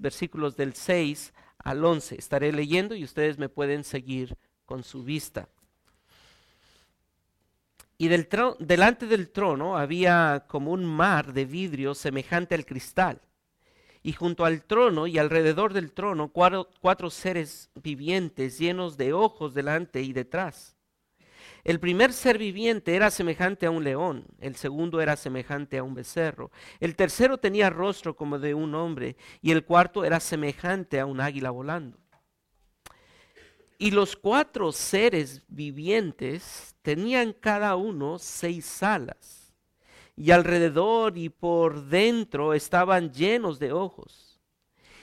versículos 0.00 0.56
del 0.56 0.74
6 0.74 1.32
al 1.58 1.84
11. 1.84 2.16
Estaré 2.18 2.52
leyendo 2.52 2.94
y 2.94 3.04
ustedes 3.04 3.38
me 3.38 3.48
pueden 3.48 3.84
seguir 3.84 4.36
con 4.64 4.82
su 4.82 5.04
vista. 5.04 5.48
Y 7.96 8.08
del 8.08 8.28
delante 8.58 9.06
del 9.06 9.30
trono 9.30 9.76
había 9.76 10.46
como 10.48 10.72
un 10.72 10.84
mar 10.84 11.32
de 11.32 11.44
vidrio 11.44 11.94
semejante 11.94 12.54
al 12.54 12.66
cristal. 12.66 13.20
Y 14.02 14.12
junto 14.12 14.44
al 14.44 14.64
trono 14.64 15.06
y 15.06 15.18
alrededor 15.18 15.72
del 15.72 15.92
trono 15.92 16.28
cuatro 16.28 17.10
seres 17.10 17.70
vivientes 17.74 18.58
llenos 18.58 18.96
de 18.96 19.12
ojos 19.12 19.54
delante 19.54 20.02
y 20.02 20.12
detrás 20.12 20.73
el 21.64 21.80
primer 21.80 22.12
ser 22.12 22.38
viviente 22.38 22.94
era 22.94 23.10
semejante 23.10 23.66
a 23.66 23.70
un 23.70 23.84
león, 23.84 24.26
el 24.40 24.56
segundo 24.56 25.00
era 25.00 25.16
semejante 25.16 25.78
a 25.78 25.82
un 25.82 25.94
becerro, 25.94 26.50
el 26.80 26.96
tercero 26.96 27.38
tenía 27.38 27.70
rostro 27.70 28.16
como 28.16 28.38
de 28.38 28.54
un 28.54 28.74
hombre 28.74 29.16
y 29.40 29.50
el 29.50 29.64
cuarto 29.64 30.04
era 30.04 30.20
semejante 30.20 31.00
a 31.00 31.06
un 31.06 31.20
águila 31.20 31.50
volando. 31.50 31.98
Y 33.78 33.90
los 33.90 34.16
cuatro 34.16 34.72
seres 34.72 35.42
vivientes 35.48 36.76
tenían 36.82 37.32
cada 37.32 37.76
uno 37.76 38.18
seis 38.18 38.82
alas 38.82 39.52
y 40.16 40.30
alrededor 40.30 41.18
y 41.18 41.28
por 41.28 41.86
dentro 41.86 42.54
estaban 42.54 43.12
llenos 43.12 43.58
de 43.58 43.72
ojos 43.72 44.40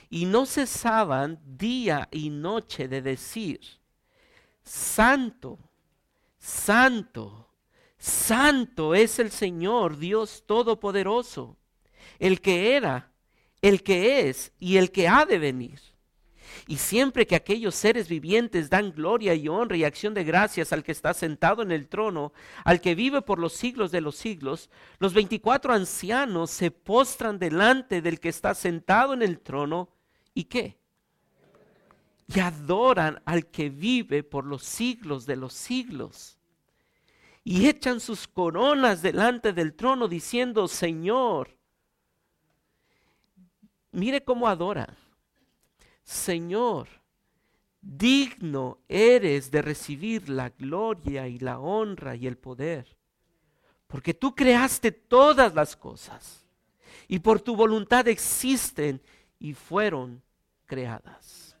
y 0.08 0.26
no 0.26 0.46
cesaban 0.46 1.40
día 1.44 2.08
y 2.10 2.30
noche 2.30 2.86
de 2.86 3.02
decir, 3.02 3.60
Santo 4.62 5.58
Santo, 6.42 7.48
santo 7.98 8.96
es 8.96 9.20
el 9.20 9.30
Señor 9.30 9.96
Dios 9.96 10.42
Todopoderoso, 10.44 11.56
el 12.18 12.40
que 12.40 12.74
era, 12.74 13.12
el 13.60 13.84
que 13.84 14.28
es 14.28 14.50
y 14.58 14.76
el 14.76 14.90
que 14.90 15.06
ha 15.06 15.24
de 15.24 15.38
venir. 15.38 15.78
Y 16.66 16.78
siempre 16.78 17.28
que 17.28 17.36
aquellos 17.36 17.76
seres 17.76 18.08
vivientes 18.08 18.68
dan 18.68 18.90
gloria 18.90 19.34
y 19.34 19.46
honra 19.46 19.76
y 19.76 19.84
acción 19.84 20.14
de 20.14 20.24
gracias 20.24 20.72
al 20.72 20.82
que 20.82 20.90
está 20.90 21.14
sentado 21.14 21.62
en 21.62 21.70
el 21.70 21.88
trono, 21.88 22.32
al 22.64 22.80
que 22.80 22.96
vive 22.96 23.22
por 23.22 23.38
los 23.38 23.52
siglos 23.52 23.92
de 23.92 24.00
los 24.00 24.16
siglos, 24.16 24.68
los 24.98 25.14
veinticuatro 25.14 25.72
ancianos 25.72 26.50
se 26.50 26.72
postran 26.72 27.38
delante 27.38 28.02
del 28.02 28.18
que 28.18 28.30
está 28.30 28.52
sentado 28.56 29.14
en 29.14 29.22
el 29.22 29.38
trono. 29.38 29.90
¿Y 30.34 30.44
qué? 30.44 30.81
Y 32.26 32.40
adoran 32.40 33.20
al 33.24 33.46
que 33.46 33.68
vive 33.70 34.22
por 34.22 34.44
los 34.44 34.62
siglos 34.64 35.26
de 35.26 35.36
los 35.36 35.52
siglos. 35.52 36.38
Y 37.44 37.66
echan 37.66 38.00
sus 38.00 38.28
coronas 38.28 39.02
delante 39.02 39.52
del 39.52 39.74
trono 39.74 40.06
diciendo, 40.08 40.68
Señor, 40.68 41.56
mire 43.90 44.22
cómo 44.22 44.48
adora. 44.48 44.96
Señor, 46.04 46.88
digno 47.80 48.78
eres 48.88 49.50
de 49.50 49.60
recibir 49.60 50.28
la 50.28 50.50
gloria 50.50 51.26
y 51.28 51.38
la 51.38 51.58
honra 51.58 52.14
y 52.14 52.26
el 52.26 52.38
poder, 52.38 52.96
porque 53.86 54.14
tú 54.14 54.34
creaste 54.34 54.92
todas 54.92 55.54
las 55.54 55.76
cosas 55.76 56.44
y 57.08 57.18
por 57.18 57.40
tu 57.40 57.56
voluntad 57.56 58.08
existen 58.08 59.02
y 59.38 59.54
fueron 59.54 60.22
creadas. 60.66 61.51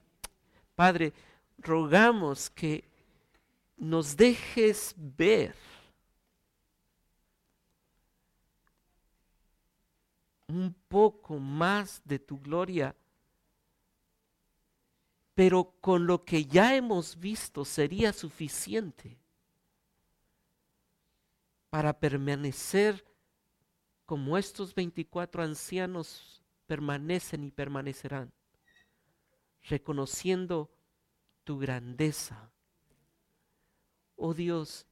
Padre, 0.82 1.12
rogamos 1.58 2.50
que 2.50 2.82
nos 3.76 4.16
dejes 4.16 4.92
ver 4.96 5.54
un 10.48 10.74
poco 10.88 11.38
más 11.38 12.02
de 12.04 12.18
tu 12.18 12.36
gloria, 12.40 12.96
pero 15.36 15.72
con 15.80 16.04
lo 16.04 16.24
que 16.24 16.46
ya 16.46 16.74
hemos 16.74 17.16
visto 17.16 17.64
sería 17.64 18.12
suficiente 18.12 19.16
para 21.70 21.92
permanecer 21.92 23.06
como 24.04 24.36
estos 24.36 24.74
24 24.74 25.44
ancianos 25.44 26.42
permanecen 26.66 27.44
y 27.44 27.52
permanecerán 27.52 28.32
reconociendo 29.64 30.70
tu 31.44 31.58
grandeza. 31.58 32.50
Oh 34.16 34.34
Dios, 34.34 34.86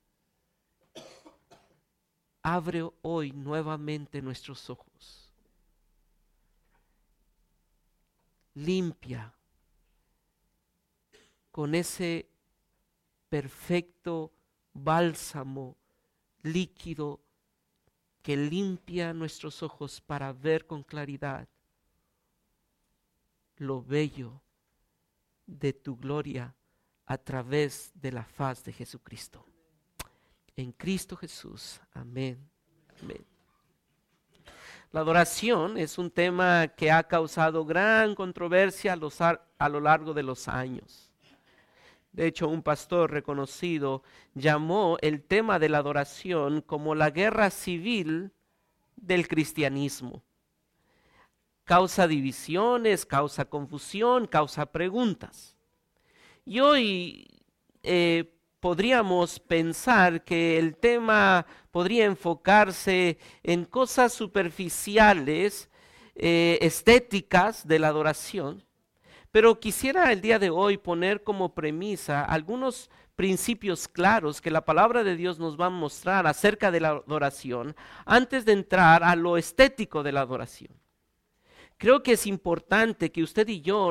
abre 2.43 2.89
hoy 3.03 3.33
nuevamente 3.33 4.23
nuestros 4.23 4.69
ojos. 4.71 5.33
Limpia 8.55 9.33
con 11.51 11.75
ese 11.75 12.29
perfecto 13.29 14.33
bálsamo 14.73 15.77
líquido 16.43 17.21
que 18.23 18.37
limpia 18.37 19.15
nuestros 19.15 19.63
ojos 19.63 20.01
para 20.01 20.33
ver 20.33 20.67
con 20.67 20.83
claridad 20.83 21.49
lo 23.57 23.83
bello 23.83 24.43
de 25.51 25.73
tu 25.73 25.97
gloria 25.97 26.55
a 27.07 27.19
través 27.19 27.91
de 27.95 28.13
la 28.13 28.25
faz 28.25 28.65
de 28.65 28.73
Jesucristo. 28.73 29.45
En 30.57 30.73
Cristo 30.73 31.17
Jesús. 31.17 31.81
Amén. 31.93 32.49
La 34.93 35.01
adoración 35.01 35.77
es 35.77 35.99
un 35.99 36.11
tema 36.11 36.69
que 36.69 36.91
ha 36.91 37.03
causado 37.05 37.65
gran 37.65 38.15
controversia 38.15 38.93
a, 38.93 39.69
lo 39.69 39.81
largo 39.81 40.15
de 40.15 40.23
los 40.23 40.49
años. 40.49 41.13
De 42.13 42.27
hecho, 42.27 42.49
un 42.49 42.63
pastor 42.63 43.11
reconocido 43.11 44.03
llamó 44.35 44.99
el 45.01 45.23
tema 45.23 45.59
de 45.59 45.69
la 45.69 45.79
adoración 45.79 46.61
como 46.61 46.95
la 46.95 47.11
guerra 47.11 47.51
civil 47.51 48.33
del 48.97 49.29
cristianismo 49.29 50.25
causa 51.71 52.09
divisiones, 52.09 53.07
causa 53.07 53.45
confusión, 53.45 54.27
causa 54.27 54.67
preguntas. 54.67 55.55
Y 56.45 56.59
hoy 56.59 57.29
eh, 57.85 58.35
podríamos 58.59 59.39
pensar 59.39 60.25
que 60.25 60.59
el 60.59 60.75
tema 60.75 61.47
podría 61.71 62.07
enfocarse 62.07 63.19
en 63.45 63.65
cosas 63.65 64.13
superficiales, 64.13 65.71
eh, 66.17 66.59
estéticas 66.61 67.65
de 67.65 67.79
la 67.79 67.87
adoración, 67.87 68.65
pero 69.31 69.61
quisiera 69.61 70.11
el 70.11 70.21
día 70.21 70.41
de 70.41 70.51
hoy 70.51 70.77
poner 70.77 71.23
como 71.23 71.55
premisa 71.55 72.25
algunos 72.25 72.91
principios 73.15 73.87
claros 73.87 74.41
que 74.41 74.51
la 74.51 74.65
palabra 74.65 75.05
de 75.05 75.15
Dios 75.15 75.39
nos 75.39 75.57
va 75.57 75.67
a 75.67 75.71
mostrar 75.71 76.27
acerca 76.27 76.73
de 76.73 76.81
la 76.81 76.89
adoración 76.89 77.77
antes 78.07 78.45
de 78.45 78.55
entrar 78.55 79.05
a 79.05 79.15
lo 79.15 79.37
estético 79.37 80.03
de 80.03 80.11
la 80.11 80.23
adoración. 80.23 80.81
Creo 81.81 82.03
que 82.03 82.13
es 82.13 82.27
importante 82.27 83.11
que 83.11 83.23
usted 83.23 83.49
y 83.49 83.63
yo 83.63 83.91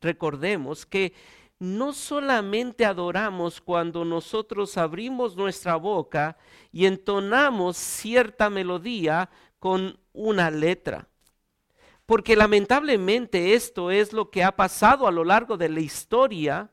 recordemos 0.00 0.86
que 0.86 1.12
no 1.58 1.92
solamente 1.92 2.86
adoramos 2.86 3.60
cuando 3.60 4.06
nosotros 4.06 4.78
abrimos 4.78 5.36
nuestra 5.36 5.76
boca 5.76 6.38
y 6.72 6.86
entonamos 6.86 7.76
cierta 7.76 8.48
melodía 8.48 9.28
con 9.58 10.00
una 10.14 10.50
letra. 10.50 11.06
Porque 12.06 12.36
lamentablemente 12.36 13.52
esto 13.52 13.90
es 13.90 14.14
lo 14.14 14.30
que 14.30 14.42
ha 14.42 14.56
pasado 14.56 15.06
a 15.06 15.12
lo 15.12 15.24
largo 15.24 15.58
de 15.58 15.68
la 15.68 15.80
historia 15.80 16.70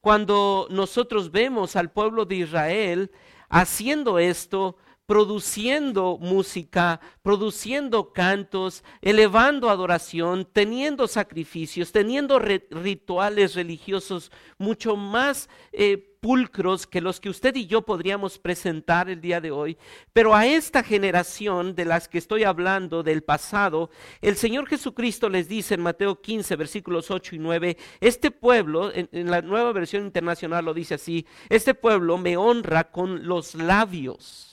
cuando 0.00 0.66
nosotros 0.68 1.30
vemos 1.30 1.76
al 1.76 1.92
pueblo 1.92 2.24
de 2.24 2.34
Israel 2.34 3.12
haciendo 3.48 4.18
esto 4.18 4.78
produciendo 5.06 6.18
música, 6.20 7.00
produciendo 7.22 8.12
cantos, 8.12 8.84
elevando 9.00 9.68
adoración, 9.68 10.48
teniendo 10.52 11.08
sacrificios, 11.08 11.92
teniendo 11.92 12.38
rituales 12.38 13.54
religiosos 13.54 14.30
mucho 14.58 14.96
más 14.96 15.48
eh, 15.72 16.16
pulcros 16.20 16.86
que 16.86 17.00
los 17.00 17.18
que 17.18 17.28
usted 17.28 17.56
y 17.56 17.66
yo 17.66 17.82
podríamos 17.82 18.38
presentar 18.38 19.10
el 19.10 19.20
día 19.20 19.40
de 19.40 19.50
hoy. 19.50 19.76
Pero 20.12 20.36
a 20.36 20.46
esta 20.46 20.84
generación 20.84 21.74
de 21.74 21.84
las 21.84 22.08
que 22.08 22.18
estoy 22.18 22.44
hablando 22.44 23.02
del 23.02 23.24
pasado, 23.24 23.90
el 24.20 24.36
Señor 24.36 24.68
Jesucristo 24.68 25.28
les 25.28 25.48
dice 25.48 25.74
en 25.74 25.82
Mateo 25.82 26.20
15, 26.20 26.54
versículos 26.54 27.10
8 27.10 27.34
y 27.34 27.38
9, 27.40 27.76
este 28.00 28.30
pueblo, 28.30 28.92
en 28.94 29.30
la 29.30 29.42
nueva 29.42 29.72
versión 29.72 30.04
internacional 30.04 30.64
lo 30.64 30.74
dice 30.74 30.94
así, 30.94 31.26
este 31.48 31.74
pueblo 31.74 32.18
me 32.18 32.36
honra 32.36 32.92
con 32.92 33.26
los 33.26 33.56
labios 33.56 34.51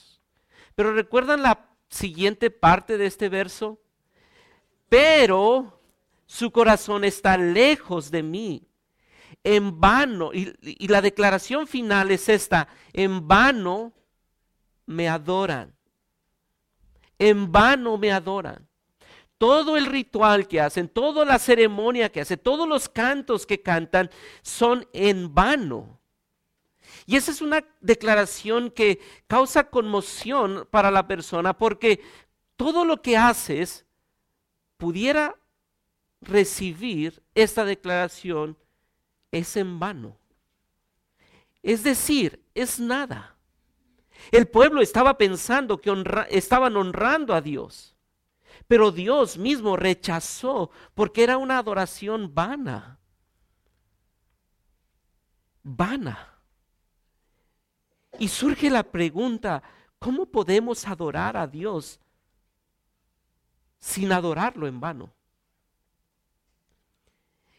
pero 0.74 0.92
recuerdan 0.92 1.42
la 1.42 1.70
siguiente 1.88 2.50
parte 2.50 2.96
de 2.96 3.06
este 3.06 3.28
verso. 3.28 3.80
Pero 4.88 5.80
su 6.26 6.50
corazón 6.50 7.04
está 7.04 7.36
lejos 7.36 8.10
de 8.10 8.22
mí. 8.22 8.66
En 9.42 9.80
vano, 9.80 10.32
y, 10.34 10.86
la 10.88 11.00
declaración 11.00 11.66
final 11.66 12.10
es 12.10 12.28
esta, 12.28 12.68
en 12.92 13.26
vano 13.26 13.92
me 14.86 15.08
adoran. 15.08 15.74
En 17.18 17.50
vano 17.50 17.96
me 17.96 18.12
adoran. 18.12 18.66
todo 19.38 19.78
el 19.78 19.86
ritual 19.86 20.46
que 20.46 20.60
hacen, 20.60 20.86
toda 20.86 21.24
la 21.24 21.38
ceremonia 21.38 22.12
que 22.12 22.20
hacen, 22.20 22.38
todos 22.38 22.68
los 22.68 22.90
cantos 22.90 23.46
que 23.46 23.62
cantan 23.62 24.10
son 24.42 24.86
en 24.92 25.34
vano. 25.34 25.99
Y 27.10 27.16
esa 27.16 27.32
es 27.32 27.40
una 27.40 27.66
declaración 27.80 28.70
que 28.70 29.00
causa 29.26 29.64
conmoción 29.64 30.68
para 30.70 30.92
la 30.92 31.08
persona 31.08 31.58
porque 31.58 32.00
todo 32.54 32.84
lo 32.84 33.02
que 33.02 33.16
haces 33.16 33.84
pudiera 34.76 35.34
recibir 36.20 37.20
esta 37.34 37.64
declaración 37.64 38.56
es 39.32 39.56
en 39.56 39.80
vano. 39.80 40.18
Es 41.64 41.82
decir, 41.82 42.44
es 42.54 42.78
nada. 42.78 43.34
El 44.30 44.46
pueblo 44.46 44.80
estaba 44.80 45.18
pensando 45.18 45.80
que 45.80 45.92
estaban 46.28 46.76
honrando 46.76 47.34
a 47.34 47.40
Dios, 47.40 47.96
pero 48.68 48.92
Dios 48.92 49.36
mismo 49.36 49.76
rechazó 49.76 50.70
porque 50.94 51.24
era 51.24 51.38
una 51.38 51.58
adoración 51.58 52.32
vana. 52.32 53.00
Vana. 55.64 56.39
Y 58.18 58.28
surge 58.28 58.70
la 58.70 58.82
pregunta, 58.82 59.62
¿cómo 59.98 60.26
podemos 60.26 60.86
adorar 60.86 61.36
a 61.36 61.46
Dios 61.46 62.00
sin 63.78 64.12
adorarlo 64.12 64.66
en 64.66 64.80
vano? 64.80 65.10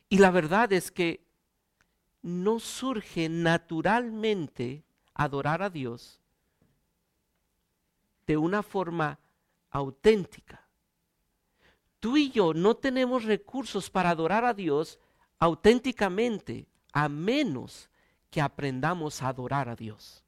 Y 0.10 0.18
la 0.18 0.30
verdad 0.30 0.72
es 0.74 0.92
que 0.92 1.26
no 2.22 2.60
surge 2.60 3.30
naturalmente 3.30 4.84
adorar 5.14 5.64
a 5.64 5.70
Dios 5.70 6.20
de 8.28 8.38
una 8.38 8.62
forma 8.62 9.20
auténtica. 9.70 10.68
Tú 12.00 12.18
y 12.18 12.32
yo 12.32 12.54
no 12.54 12.76
tenemos 12.76 13.24
recursos 13.24 13.90
para 13.90 14.10
adorar 14.10 14.44
a 14.44 14.54
Dios 14.54 15.00
auténticamente 15.40 16.68
a 16.94 17.08
menos 17.10 17.90
que 18.30 18.42
aprendamos 18.42 19.22
a 19.22 19.30
adorar 19.30 19.70
a 19.70 19.76
Dios. 19.76 20.24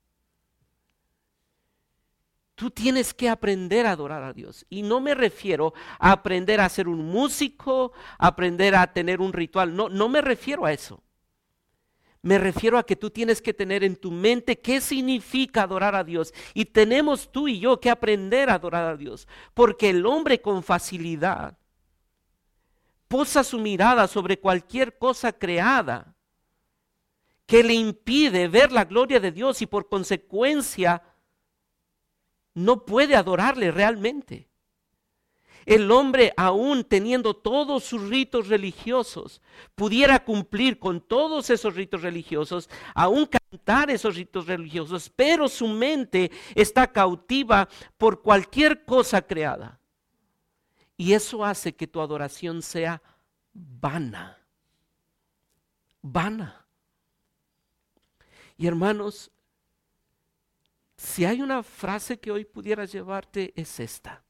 Tú 2.55 2.69
tienes 2.69 3.13
que 3.13 3.29
aprender 3.29 3.85
a 3.85 3.91
adorar 3.91 4.23
a 4.23 4.33
Dios. 4.33 4.65
Y 4.69 4.83
no 4.83 4.99
me 4.99 5.15
refiero 5.15 5.73
a 5.99 6.11
aprender 6.11 6.61
a 6.61 6.69
ser 6.69 6.87
un 6.87 7.05
músico, 7.05 7.93
aprender 8.17 8.75
a 8.75 8.93
tener 8.93 9.21
un 9.21 9.33
ritual. 9.33 9.75
No, 9.75 9.89
no 9.89 10.07
me 10.07 10.21
refiero 10.21 10.65
a 10.65 10.73
eso. 10.73 11.03
Me 12.21 12.37
refiero 12.37 12.77
a 12.77 12.85
que 12.85 12.95
tú 12.95 13.09
tienes 13.09 13.41
que 13.41 13.53
tener 13.53 13.83
en 13.83 13.97
tu 13.97 14.09
mente 14.09 14.59
qué 14.59 14.79
significa 14.79 15.63
adorar 15.63 15.93
a 15.93 16.03
Dios. 16.03 16.33
Y 16.53 16.65
tenemos 16.65 17.31
tú 17.31 17.47
y 17.47 17.59
yo 17.59 17.79
que 17.81 17.89
aprender 17.89 18.49
a 18.49 18.55
adorar 18.55 18.87
a 18.87 18.97
Dios. 18.97 19.27
Porque 19.53 19.89
el 19.89 20.05
hombre 20.05 20.41
con 20.41 20.63
facilidad 20.63 21.57
posa 23.07 23.43
su 23.43 23.59
mirada 23.59 24.07
sobre 24.07 24.39
cualquier 24.39 24.97
cosa 24.97 25.33
creada 25.33 26.15
que 27.45 27.63
le 27.63 27.73
impide 27.73 28.47
ver 28.47 28.71
la 28.71 28.85
gloria 28.85 29.19
de 29.19 29.31
Dios 29.31 29.61
y 29.61 29.65
por 29.65 29.89
consecuencia 29.89 31.03
no 32.53 32.85
puede 32.85 33.15
adorarle 33.15 33.71
realmente. 33.71 34.47
El 35.65 35.89
hombre, 35.91 36.33
aún 36.35 36.83
teniendo 36.83 37.33
todos 37.33 37.85
sus 37.85 38.09
ritos 38.09 38.49
religiosos, 38.49 39.41
pudiera 39.75 40.23
cumplir 40.23 40.77
con 40.77 40.99
todos 40.99 41.49
esos 41.49 41.75
ritos 41.75 42.01
religiosos, 42.01 42.69
aún 42.93 43.25
cantar 43.25 43.89
esos 43.89 44.15
ritos 44.15 44.47
religiosos, 44.47 45.09
pero 45.15 45.47
su 45.47 45.67
mente 45.67 46.31
está 46.53 46.91
cautiva 46.91 47.69
por 47.97 48.21
cualquier 48.21 48.83
cosa 48.83 49.21
creada. 49.21 49.79
Y 50.97 51.13
eso 51.13 51.45
hace 51.45 51.73
que 51.73 51.87
tu 51.87 52.01
adoración 52.01 52.61
sea 52.61 53.01
vana. 53.53 54.37
Vana. 56.01 56.65
Y 58.57 58.67
hermanos, 58.67 59.31
si 61.03 61.25
hay 61.25 61.41
una 61.41 61.63
frase 61.63 62.17
que 62.17 62.31
hoy 62.31 62.45
pudiera 62.45 62.85
llevarte, 62.85 63.53
es 63.57 63.81
esta. 63.81 64.23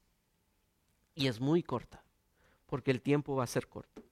Y 1.13 1.27
es 1.27 1.39
muy 1.39 1.61
corta, 1.61 2.03
porque 2.65 2.89
el 2.89 2.99
tiempo 2.99 3.35
va 3.35 3.43
a 3.43 3.47
ser 3.47 3.67
corto. 3.67 4.03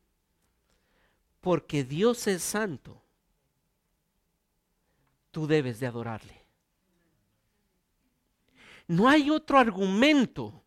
Porque 1.39 1.83
Dios 1.83 2.27
es 2.27 2.43
santo, 2.43 3.01
tú 5.31 5.47
debes 5.47 5.79
de 5.79 5.87
adorarle. 5.87 6.45
No 8.87 9.09
hay 9.09 9.31
otro 9.31 9.57
argumento. 9.57 10.63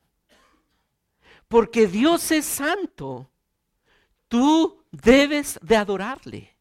Porque 1.47 1.87
Dios 1.87 2.33
es 2.33 2.45
santo, 2.45 3.31
tú 4.27 4.85
debes 4.91 5.61
de 5.63 5.77
adorarle. 5.77 6.57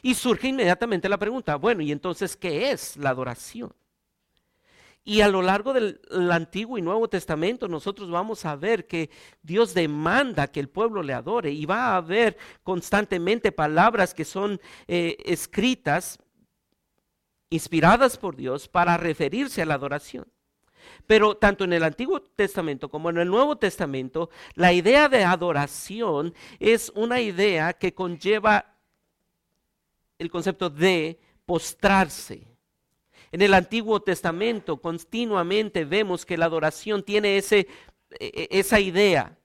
Y 0.00 0.14
surge 0.14 0.48
inmediatamente 0.48 1.10
la 1.10 1.18
pregunta, 1.18 1.56
bueno, 1.56 1.82
¿y 1.82 1.92
entonces 1.92 2.34
qué 2.36 2.70
es 2.70 2.96
la 2.96 3.10
adoración? 3.10 3.74
Y 5.08 5.22
a 5.22 5.28
lo 5.28 5.40
largo 5.40 5.72
del 5.72 5.98
Antiguo 6.30 6.76
y 6.76 6.82
Nuevo 6.82 7.08
Testamento 7.08 7.66
nosotros 7.66 8.10
vamos 8.10 8.44
a 8.44 8.56
ver 8.56 8.86
que 8.86 9.08
Dios 9.42 9.72
demanda 9.72 10.48
que 10.48 10.60
el 10.60 10.68
pueblo 10.68 11.02
le 11.02 11.14
adore 11.14 11.50
y 11.50 11.64
va 11.64 11.86
a 11.86 11.96
haber 11.96 12.36
constantemente 12.62 13.50
palabras 13.50 14.12
que 14.12 14.26
son 14.26 14.60
eh, 14.86 15.16
escritas, 15.24 16.18
inspiradas 17.48 18.18
por 18.18 18.36
Dios 18.36 18.68
para 18.68 18.98
referirse 18.98 19.62
a 19.62 19.64
la 19.64 19.76
adoración. 19.76 20.30
Pero 21.06 21.38
tanto 21.38 21.64
en 21.64 21.72
el 21.72 21.84
Antiguo 21.84 22.20
Testamento 22.20 22.90
como 22.90 23.08
en 23.08 23.16
el 23.16 23.28
Nuevo 23.28 23.56
Testamento, 23.56 24.28
la 24.56 24.74
idea 24.74 25.08
de 25.08 25.24
adoración 25.24 26.34
es 26.58 26.92
una 26.94 27.22
idea 27.22 27.72
que 27.72 27.94
conlleva 27.94 28.76
el 30.18 30.30
concepto 30.30 30.68
de 30.68 31.18
postrarse 31.46 32.57
en 33.32 33.42
el 33.42 33.54
Antiguo 33.54 34.00
Testamento 34.00 34.78
continuamente 34.78 35.84
vemos 35.84 36.24
que 36.24 36.38
la 36.38 36.46
adoración 36.46 37.02
tiene 37.02 37.36
ese, 37.36 37.68
e, 38.18 38.48
e, 38.50 38.58
esa 38.58 38.80
idea. 38.80 39.36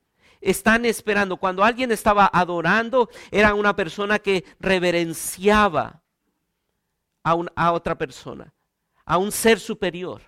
Están 0.42 0.86
esperando, 0.86 1.38
cuando 1.38 1.64
alguien 1.64 1.92
estaba 1.92 2.30
adorando, 2.32 3.10
era 3.32 3.54
una 3.54 3.76
persona 3.76 4.20
que 4.20 4.44
reverenciaba 4.60 6.02
a, 7.24 7.38
a 7.56 7.72
otra 7.72 7.98
persona, 7.98 8.54
a 9.06 9.18
un 9.18 9.32
ser 9.32 9.60
superior. 9.60 10.22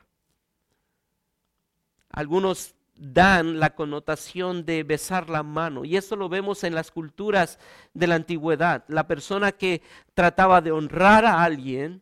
Algunos 2.09 2.75
dan 2.95 3.59
la 3.59 3.75
connotación 3.75 4.65
de 4.65 4.83
besar 4.83 5.29
la 5.29 5.43
mano. 5.43 5.83
Y 5.83 5.97
eso 5.97 6.15
lo 6.15 6.29
vemos 6.29 6.63
en 6.63 6.73
las 6.73 6.91
culturas 6.91 7.59
de 7.93 8.07
la 8.07 8.15
antigüedad. 8.15 8.85
La 8.87 9.07
persona 9.07 9.51
que 9.51 9.81
trataba 10.13 10.61
de 10.61 10.71
honrar 10.71 11.25
a 11.25 11.43
alguien 11.43 12.01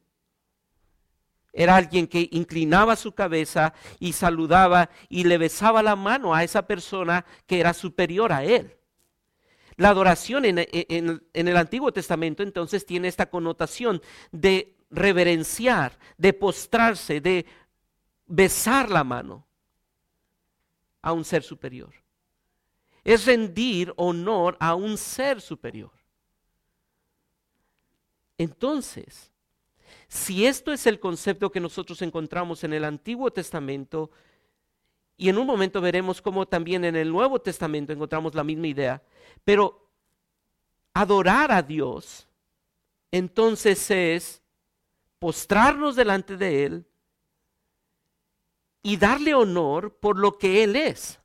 era 1.53 1.75
alguien 1.75 2.07
que 2.07 2.27
inclinaba 2.31 2.95
su 2.95 3.11
cabeza 3.11 3.73
y 3.99 4.13
saludaba 4.13 4.89
y 5.07 5.23
le 5.23 5.37
besaba 5.37 5.83
la 5.83 5.95
mano 5.95 6.33
a 6.33 6.43
esa 6.43 6.65
persona 6.65 7.25
que 7.45 7.59
era 7.59 7.73
superior 7.73 8.33
a 8.33 8.43
él. 8.43 8.75
La 9.75 9.89
adoración 9.89 10.45
en, 10.45 10.57
el 11.33 11.57
Antiguo 11.57 11.91
Testamento 11.93 12.41
entonces 12.41 12.85
tiene 12.85 13.07
esta 13.07 13.29
connotación 13.29 14.01
de 14.31 14.75
reverenciar, 14.89 15.97
de 16.17 16.33
postrarse, 16.33 17.21
de 17.21 17.45
besar 18.25 18.89
la 18.89 19.03
mano 19.03 19.45
a 21.03 21.13
un 21.13 21.23
ser 21.23 21.43
superior. 21.43 21.93
Es 23.03 23.25
rendir 23.25 23.93
honor 23.95 24.57
a 24.59 24.73
un 24.73 24.97
ser 24.97 25.41
superior. 25.41 25.91
Entonces, 28.37 29.32
si 30.07 30.45
esto 30.45 30.71
es 30.71 30.85
el 30.87 30.99
concepto 30.99 31.51
que 31.51 31.59
nosotros 31.59 32.01
encontramos 32.01 32.63
en 32.63 32.73
el 32.73 32.83
Antiguo 32.83 33.31
Testamento, 33.31 34.11
y 35.17 35.29
en 35.29 35.37
un 35.37 35.47
momento 35.47 35.79
veremos 35.81 36.21
cómo 36.21 36.47
también 36.47 36.85
en 36.85 36.95
el 36.95 37.11
Nuevo 37.11 37.39
Testamento 37.39 37.93
encontramos 37.93 38.35
la 38.35 38.43
misma 38.43 38.67
idea, 38.67 39.01
pero 39.43 39.89
adorar 40.93 41.51
a 41.51 41.61
Dios, 41.61 42.27
entonces 43.11 43.89
es 43.91 44.41
postrarnos 45.19 45.95
delante 45.95 46.35
de 46.35 46.65
Él 46.65 46.85
y 48.81 48.97
darle 48.97 49.33
honor 49.33 49.95
por 49.97 50.17
lo 50.17 50.37
que 50.37 50.63
Él 50.63 50.75
es. 50.75 51.19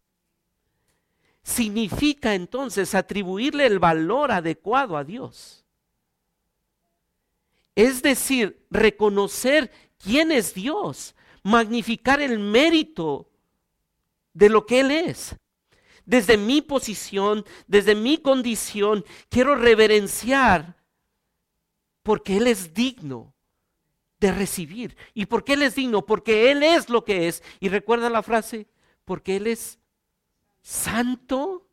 Significa 1.42 2.34
entonces 2.34 2.94
atribuirle 2.94 3.66
el 3.66 3.78
valor 3.78 4.30
adecuado 4.30 4.96
a 4.96 5.04
Dios. 5.04 5.64
Es 7.78 8.02
decir, 8.02 8.66
reconocer 8.72 9.70
quién 10.02 10.32
es 10.32 10.52
Dios, 10.52 11.14
magnificar 11.44 12.20
el 12.20 12.40
mérito 12.40 13.30
de 14.32 14.48
lo 14.48 14.66
que 14.66 14.80
Él 14.80 14.90
es. 14.90 15.36
Desde 16.04 16.36
mi 16.36 16.60
posición, 16.60 17.44
desde 17.68 17.94
mi 17.94 18.18
condición, 18.18 19.04
quiero 19.28 19.54
reverenciar 19.54 20.82
porque 22.02 22.38
Él 22.38 22.48
es 22.48 22.74
digno 22.74 23.32
de 24.18 24.32
recibir. 24.32 24.96
¿Y 25.14 25.26
por 25.26 25.44
qué 25.44 25.52
Él 25.52 25.62
es 25.62 25.76
digno? 25.76 26.04
Porque 26.04 26.50
Él 26.50 26.64
es 26.64 26.88
lo 26.88 27.04
que 27.04 27.28
es. 27.28 27.44
Y 27.60 27.68
recuerda 27.68 28.10
la 28.10 28.24
frase, 28.24 28.66
porque 29.04 29.36
Él 29.36 29.46
es 29.46 29.78
santo. 30.62 31.68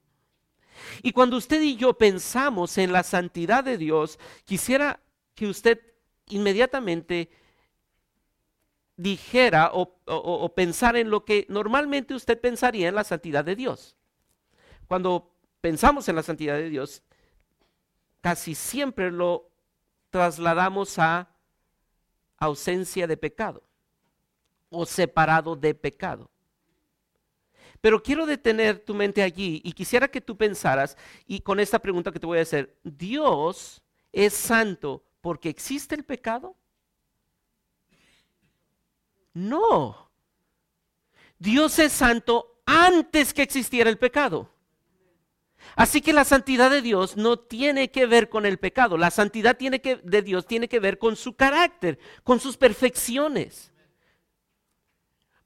Y 1.01 1.13
cuando 1.13 1.35
usted 1.35 1.63
y 1.63 1.77
yo 1.77 1.97
pensamos 1.97 2.77
en 2.77 2.91
la 2.91 3.01
santidad 3.01 3.63
de 3.63 3.79
Dios, 3.79 4.19
quisiera 4.45 5.01
que 5.33 5.47
usted 5.47 5.94
inmediatamente 6.29 7.29
dijera 8.97 9.71
o, 9.73 9.99
o, 10.05 10.53
pensar 10.55 10.95
en 10.95 11.09
lo 11.09 11.25
que 11.25 11.45
normalmente 11.49 12.13
usted 12.13 12.39
pensaría 12.39 12.87
en 12.87 12.95
la 12.95 13.03
santidad 13.03 13.43
de 13.43 13.55
Dios. 13.55 13.95
Cuando 14.87 15.33
pensamos 15.61 16.07
en 16.07 16.15
la 16.15 16.23
santidad 16.23 16.55
de 16.55 16.69
Dios, 16.69 17.03
casi 18.21 18.55
siempre 18.55 19.11
lo 19.11 19.51
trasladamos 20.09 20.97
a 20.99 21.29
ausencia 22.37 23.07
de 23.07 23.17
pecado 23.17 23.63
o 24.69 24.85
separado 24.85 25.55
de 25.55 25.73
pecado. 25.73 26.29
Pero 27.81 28.01
quiero 28.01 28.25
detener 28.25 28.79
tu 28.79 28.95
mente 28.95 29.21
allí 29.21 29.61
y 29.63 29.73
quisiera 29.73 30.07
que 30.07 30.21
tú 30.21 30.37
pensaras, 30.37 30.97
y 31.27 31.41
con 31.41 31.59
esta 31.59 31.79
pregunta 31.79 32.11
que 32.11 32.19
te 32.19 32.25
voy 32.25 32.39
a 32.39 32.43
hacer, 32.43 32.75
¿Dios 32.83 33.83
es 34.11 34.33
santo 34.33 35.03
porque 35.25 35.49
existe 35.49 35.95
el 35.95 36.03
pecado? 36.03 36.55
No. 39.33 40.11
Dios 41.39 41.79
es 41.79 41.93
santo 41.93 42.61
antes 42.63 43.33
que 43.33 43.41
existiera 43.41 43.89
el 43.89 43.97
pecado. 43.97 44.51
Así 45.75 46.01
que 46.01 46.13
la 46.13 46.25
santidad 46.25 46.69
de 46.69 46.83
Dios 46.83 47.17
no 47.17 47.39
tiene 47.39 47.89
que 47.89 48.05
ver 48.05 48.29
con 48.29 48.45
el 48.45 48.59
pecado. 48.59 48.99
La 48.99 49.09
santidad 49.09 49.57
tiene 49.57 49.81
que, 49.81 49.95
de 49.95 50.21
Dios 50.21 50.45
tiene 50.45 50.69
que 50.69 50.79
ver 50.79 50.99
con 50.99 51.15
su 51.15 51.35
carácter, 51.35 51.97
con 52.23 52.39
sus 52.39 52.55
perfecciones. 52.55 53.73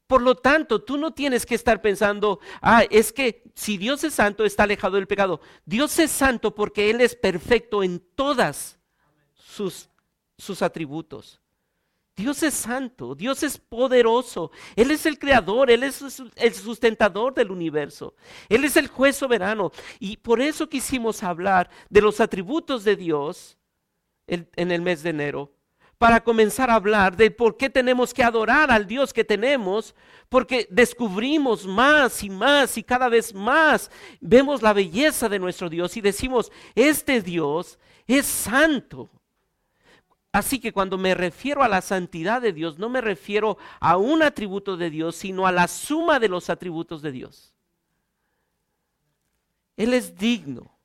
Por 0.08 0.22
lo 0.22 0.36
tanto, 0.36 0.84
tú 0.84 0.98
no 0.98 1.14
tienes 1.14 1.46
que 1.46 1.56
estar 1.56 1.82
pensando, 1.82 2.42
ah, 2.62 2.84
es 2.90 3.14
que 3.14 3.44
si 3.56 3.78
Dios 3.78 4.04
es 4.04 4.14
santo, 4.14 4.44
está 4.44 4.64
alejado 4.64 4.98
del 4.98 5.08
pecado. 5.08 5.40
Dios 5.64 5.98
es 6.00 6.12
santo 6.12 6.54
porque 6.54 6.90
Él 6.90 7.00
es 7.00 7.16
perfecto 7.16 7.82
en 7.82 8.02
todas 8.16 8.79
sus, 9.50 9.89
sus 10.38 10.62
atributos. 10.62 11.41
Dios 12.15 12.44
es 12.44 12.53
santo, 12.53 13.15
Dios 13.15 13.44
es 13.44 13.58
poderoso, 13.58 14.51
Él 14.75 14.91
es 14.91 15.06
el 15.06 15.18
creador, 15.18 15.72
Él 15.72 15.84
es 15.84 16.03
el 16.36 16.53
sustentador 16.53 17.34
del 17.34 17.50
universo, 17.50 18.13
Él 18.50 18.65
es 18.65 18.75
el 18.75 18.88
juez 18.88 19.15
soberano. 19.15 19.72
Y 20.00 20.18
por 20.18 20.41
eso 20.41 20.68
quisimos 20.68 21.24
hablar 21.24 21.70
de 21.89 22.01
los 22.01 22.20
atributos 22.20 22.84
de 22.84 22.98
Dios 22.98 23.58
en 24.27 24.72
el 24.72 24.82
mes 24.82 25.01
de 25.01 25.10
enero, 25.12 25.51
para 25.98 26.24
comenzar 26.24 26.70
a 26.70 26.75
hablar 26.75 27.15
de 27.15 27.32
por 27.32 27.58
qué 27.58 27.70
tenemos 27.70 28.13
que 28.13 28.24
adorar 28.24 28.70
al 28.70 28.86
Dios 28.86 29.12
que 29.12 29.24
tenemos, 29.24 29.96
porque 30.27 30.68
descubrimos 30.70 31.65
más 31.65 32.24
y 32.24 32.29
más 32.29 32.77
y 32.77 32.84
cada 32.84 33.10
vez 33.10 33.34
más 33.34 33.89
vemos 34.22 34.62
la 34.62 34.74
belleza 34.74 35.27
de 35.27 35.39
nuestro 35.39 35.70
Dios 35.70 35.98
y 35.98 36.01
decimos, 36.01 36.51
este 36.75 37.22
Dios 37.22 37.79
es 38.08 38.25
santo. 38.25 39.10
Así 40.32 40.60
que 40.60 40.72
cuando 40.72 40.98
me 40.98 41.16
refiero 41.16 41.64
a 41.64 41.68
la 41.68 41.82
santidad 41.82 42.42
de 42.42 42.54
Dios, 42.54 42.78
no 42.78 42.90
me 42.90 43.02
refiero 43.02 43.58
a 43.80 43.98
un 43.98 44.22
atributo 44.22 44.78
de 44.78 44.90
Dios, 44.90 45.16
sino 45.16 45.48
a 45.48 45.52
la 45.52 45.68
suma 45.68 46.20
de 46.20 46.30
los 46.30 46.50
atributos 46.50 47.02
de 47.02 47.12
Dios. 47.12 47.54
Él 49.76 49.94
es 49.94 50.16
digno 50.18 50.78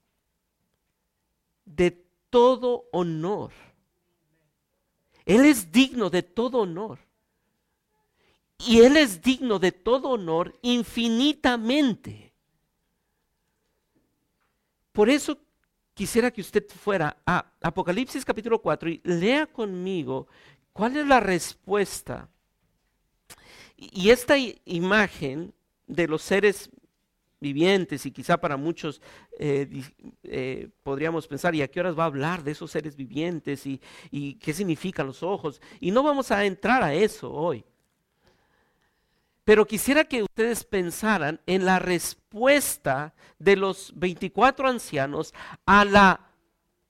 de 1.64 1.90
todo 2.30 2.84
honor. 2.92 3.52
Él 5.26 5.44
es 5.44 5.70
digno 5.70 6.10
de 6.10 6.22
todo 6.22 6.58
honor. 6.58 6.98
Y 8.58 8.80
Él 8.80 8.96
es 8.96 9.20
digno 9.20 9.58
de 9.58 9.72
todo 9.72 10.10
honor 10.10 10.58
infinitamente. 10.62 12.32
Por 14.92 15.10
eso 15.10 15.38
quisiera 15.94 16.30
que 16.30 16.40
usted 16.40 16.66
fuera 16.68 17.16
a 17.24 17.46
Apocalipsis 17.62 18.24
capítulo 18.24 18.60
4 18.60 18.90
y 18.90 19.00
lea 19.04 19.46
conmigo 19.46 20.26
cuál 20.72 20.96
es 20.96 21.06
la 21.06 21.20
respuesta. 21.20 22.28
Y 23.76 24.10
esta 24.10 24.36
imagen 24.64 25.54
de 25.86 26.08
los 26.08 26.22
seres 26.22 26.70
vivientes, 27.40 28.06
y 28.06 28.10
quizá 28.10 28.38
para 28.38 28.56
muchos 28.56 29.02
eh, 29.38 29.82
eh, 30.22 30.68
podríamos 30.82 31.26
pensar, 31.26 31.54
¿y 31.54 31.62
a 31.62 31.68
qué 31.68 31.80
horas 31.80 31.98
va 31.98 32.04
a 32.04 32.06
hablar 32.06 32.42
de 32.42 32.52
esos 32.52 32.70
seres 32.70 32.96
vivientes 32.96 33.66
y, 33.66 33.80
y 34.10 34.34
qué 34.34 34.52
significan 34.52 35.06
los 35.06 35.22
ojos? 35.22 35.60
Y 35.80 35.90
no 35.90 36.02
vamos 36.02 36.30
a 36.30 36.44
entrar 36.44 36.82
a 36.82 36.94
eso 36.94 37.32
hoy. 37.32 37.64
Pero 39.44 39.66
quisiera 39.66 40.04
que 40.04 40.22
ustedes 40.22 40.64
pensaran 40.64 41.40
en 41.46 41.66
la 41.66 41.78
respuesta 41.78 43.14
de 43.38 43.56
los 43.56 43.92
24 43.94 44.68
ancianos 44.68 45.34
a 45.66 45.84
la 45.84 46.20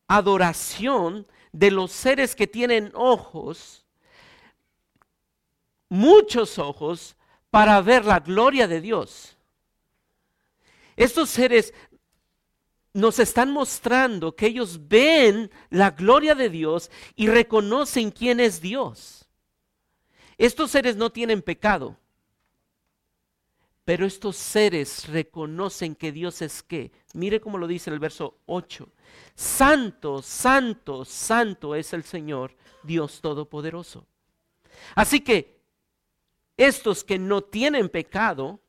adoración 0.06 1.26
de 1.52 1.70
los 1.72 1.90
seres 1.90 2.36
que 2.36 2.46
tienen 2.46 2.92
ojos, 2.94 3.84
muchos 5.88 6.58
ojos, 6.58 7.16
para 7.50 7.80
ver 7.80 8.04
la 8.04 8.20
gloria 8.20 8.68
de 8.68 8.80
Dios. 8.80 9.36
Estos 10.96 11.30
seres 11.30 11.74
nos 12.92 13.18
están 13.18 13.50
mostrando 13.50 14.36
que 14.36 14.46
ellos 14.46 14.88
ven 14.88 15.50
la 15.70 15.90
gloria 15.90 16.36
de 16.36 16.48
Dios 16.50 16.90
y 17.16 17.26
reconocen 17.26 18.12
quién 18.12 18.38
es 18.38 18.60
Dios. 18.60 19.28
Estos 20.38 20.70
seres 20.70 20.94
no 20.96 21.10
tienen 21.10 21.42
pecado. 21.42 21.96
Pero 23.84 24.06
estos 24.06 24.36
seres 24.36 25.08
reconocen 25.08 25.94
que 25.94 26.10
Dios 26.10 26.40
es 26.40 26.62
qué. 26.62 26.90
Mire 27.12 27.40
cómo 27.40 27.58
lo 27.58 27.66
dice 27.66 27.90
el 27.90 27.98
verso 27.98 28.38
8. 28.46 28.88
Santo, 29.34 30.22
santo, 30.22 31.04
santo 31.04 31.74
es 31.74 31.92
el 31.92 32.02
Señor, 32.02 32.56
Dios 32.82 33.20
Todopoderoso. 33.20 34.06
Así 34.94 35.20
que 35.20 35.60
estos 36.56 37.04
que 37.04 37.18
no 37.18 37.42
tienen 37.42 37.90
pecado 37.90 38.60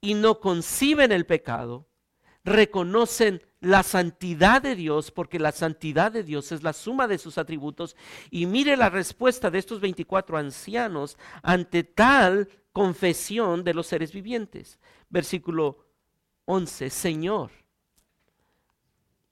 y 0.00 0.14
no 0.14 0.40
conciben 0.40 1.12
el 1.12 1.24
pecado, 1.24 1.86
reconocen 2.42 3.45
la 3.60 3.82
santidad 3.82 4.62
de 4.62 4.74
Dios, 4.74 5.10
porque 5.10 5.38
la 5.38 5.52
santidad 5.52 6.12
de 6.12 6.22
Dios 6.22 6.52
es 6.52 6.62
la 6.62 6.72
suma 6.72 7.08
de 7.08 7.18
sus 7.18 7.38
atributos. 7.38 7.96
Y 8.30 8.46
mire 8.46 8.76
la 8.76 8.90
respuesta 8.90 9.50
de 9.50 9.58
estos 9.58 9.80
24 9.80 10.36
ancianos 10.36 11.16
ante 11.42 11.84
tal 11.84 12.48
confesión 12.72 13.64
de 13.64 13.74
los 13.74 13.86
seres 13.86 14.12
vivientes. 14.12 14.78
Versículo 15.08 15.86
11, 16.44 16.90
Señor, 16.90 17.50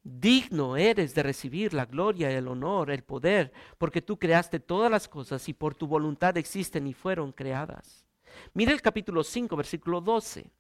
digno 0.03 0.77
eres 0.77 1.15
de 1.15 1.23
recibir 1.23 1.75
la 1.75 1.87
gloria, 1.87 2.31
el 2.31 2.49
honor, 2.49 2.91
el 2.91 3.05
poder, 3.05 3.53
porque 3.79 4.03
tú 4.03 4.19
creaste 4.19 4.61
todas 4.61 4.91
las 4.91 5.09
cosas 5.09 5.49
y 5.49 5.55
por 5.55 5.75
tu 5.75 5.87
voluntad 5.87 6.37
existen 6.37 6.87
y 6.87 6.95
fueron 6.95 7.33
creadas. 7.33 8.05
Mira 8.53 8.73
el 8.73 8.83
capítulo 8.83 9.23
5, 9.23 9.57
versículo 9.57 10.01
12, 10.01 10.51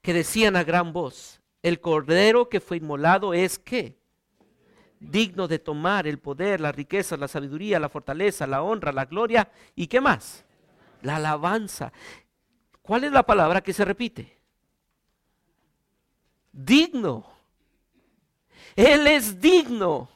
que 0.00 0.12
decían 0.12 0.56
a 0.56 0.64
gran 0.64 0.92
voz, 0.92 1.40
el 1.62 1.80
cordero 1.80 2.48
que 2.48 2.60
fue 2.60 2.78
inmolado 2.78 3.34
es 3.34 3.58
que 3.58 3.98
digno 5.00 5.46
de 5.48 5.58
tomar 5.58 6.06
el 6.06 6.18
poder, 6.18 6.60
la 6.60 6.72
riqueza, 6.72 7.16
la 7.16 7.28
sabiduría, 7.28 7.78
la 7.78 7.88
fortaleza, 7.88 8.46
la 8.46 8.62
honra, 8.62 8.92
la 8.92 9.04
gloria 9.04 9.50
y 9.74 9.86
qué 9.86 10.00
más 10.00 10.44
la 11.02 11.16
alabanza. 11.16 11.92
¿Cuál 12.82 13.04
es 13.04 13.12
la 13.12 13.22
palabra 13.22 13.60
que 13.60 13.72
se 13.72 13.84
repite? 13.84 14.38
Digno. 16.52 17.24
Él 18.74 19.06
es 19.06 19.40
digno. 19.40 20.08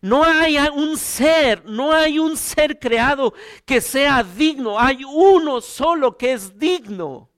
No 0.00 0.24
hay 0.24 0.58
un 0.74 0.96
ser, 0.98 1.64
no 1.64 1.92
hay 1.92 2.18
un 2.18 2.36
ser 2.36 2.78
creado 2.78 3.34
que 3.64 3.80
sea 3.80 4.22
digno. 4.22 4.78
Hay 4.78 5.04
uno 5.04 5.60
solo 5.60 6.16
que 6.16 6.32
es 6.32 6.58
digno. 6.58 7.30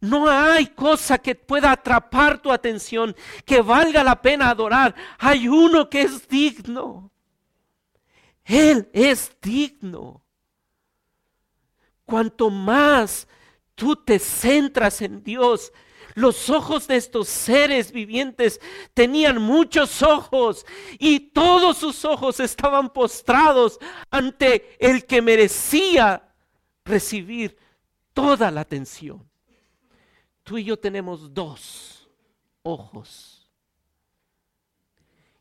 No 0.00 0.28
hay 0.28 0.68
cosa 0.68 1.18
que 1.18 1.34
pueda 1.34 1.72
atrapar 1.72 2.40
tu 2.40 2.50
atención, 2.50 3.14
que 3.44 3.60
valga 3.60 4.02
la 4.02 4.20
pena 4.20 4.48
adorar. 4.48 4.94
Hay 5.18 5.46
uno 5.46 5.90
que 5.90 6.02
es 6.02 6.26
digno. 6.26 7.10
Él 8.44 8.88
es 8.92 9.30
digno. 9.42 10.24
Cuanto 12.06 12.50
más 12.50 13.28
tú 13.74 13.94
te 13.94 14.18
centras 14.18 15.02
en 15.02 15.22
Dios, 15.22 15.70
los 16.14 16.50
ojos 16.50 16.88
de 16.88 16.96
estos 16.96 17.28
seres 17.28 17.92
vivientes 17.92 18.60
tenían 18.94 19.40
muchos 19.40 20.02
ojos 20.02 20.66
y 20.98 21.20
todos 21.30 21.76
sus 21.76 22.04
ojos 22.04 22.40
estaban 22.40 22.90
postrados 22.90 23.78
ante 24.10 24.76
el 24.80 25.06
que 25.06 25.22
merecía 25.22 26.34
recibir 26.84 27.56
toda 28.12 28.50
la 28.50 28.62
atención. 28.62 29.29
Tú 30.42 30.58
y 30.58 30.64
yo 30.64 30.78
tenemos 30.78 31.32
dos 31.32 32.08
ojos. 32.62 33.48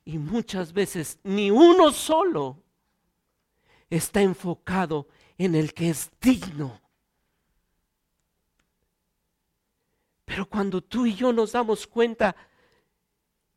Y 0.06 0.18
muchas 0.18 0.74
veces 0.74 1.20
ni 1.24 1.52
uno 1.52 1.92
solo 1.92 2.64
está 3.90 4.22
enfocado 4.22 5.08
en 5.38 5.56
el 5.56 5.74
que 5.74 5.90
es 5.90 6.10
digno. 6.20 6.82
Pero 10.26 10.48
cuando 10.48 10.82
tú 10.82 11.06
y 11.06 11.16
yo 11.16 11.34
nos 11.34 11.54
damos 11.54 11.88
cuenta 11.88 12.36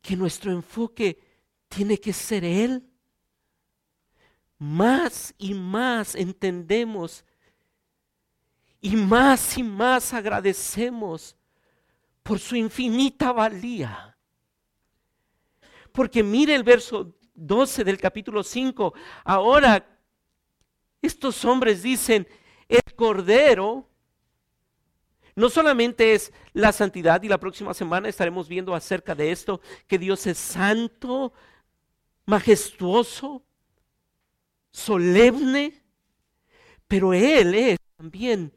que 0.01 0.15
nuestro 0.15 0.51
enfoque 0.51 1.19
tiene 1.67 1.99
que 1.99 2.13
ser 2.13 2.43
Él, 2.43 2.87
más 4.57 5.33
y 5.37 5.53
más 5.53 6.15
entendemos 6.15 7.25
y 8.83 8.97
más 8.97 9.57
y 9.57 9.63
más 9.63 10.13
agradecemos 10.13 11.37
por 12.21 12.37
su 12.37 12.57
infinita 12.57 13.31
valía. 13.31 14.17
Porque 15.93 16.21
mire 16.21 16.53
el 16.53 16.63
verso 16.63 17.15
12 17.33 17.85
del 17.85 17.97
capítulo 17.97 18.43
5. 18.43 18.93
Ahora 19.23 19.87
estos 21.01 21.45
hombres 21.45 21.81
dicen, 21.81 22.27
el 22.67 22.93
Cordero 22.93 23.89
no 25.33 25.49
solamente 25.49 26.13
es 26.13 26.33
la 26.51 26.73
santidad, 26.73 27.23
y 27.23 27.29
la 27.29 27.39
próxima 27.39 27.73
semana 27.73 28.09
estaremos 28.09 28.49
viendo 28.49 28.75
acerca 28.75 29.15
de 29.15 29.31
esto, 29.31 29.61
que 29.87 29.97
Dios 29.97 30.27
es 30.27 30.37
santo, 30.37 31.31
majestuoso, 32.25 33.45
solemne, 34.71 35.81
pero 36.85 37.13
Él 37.13 37.55
es 37.55 37.79
también 37.95 38.51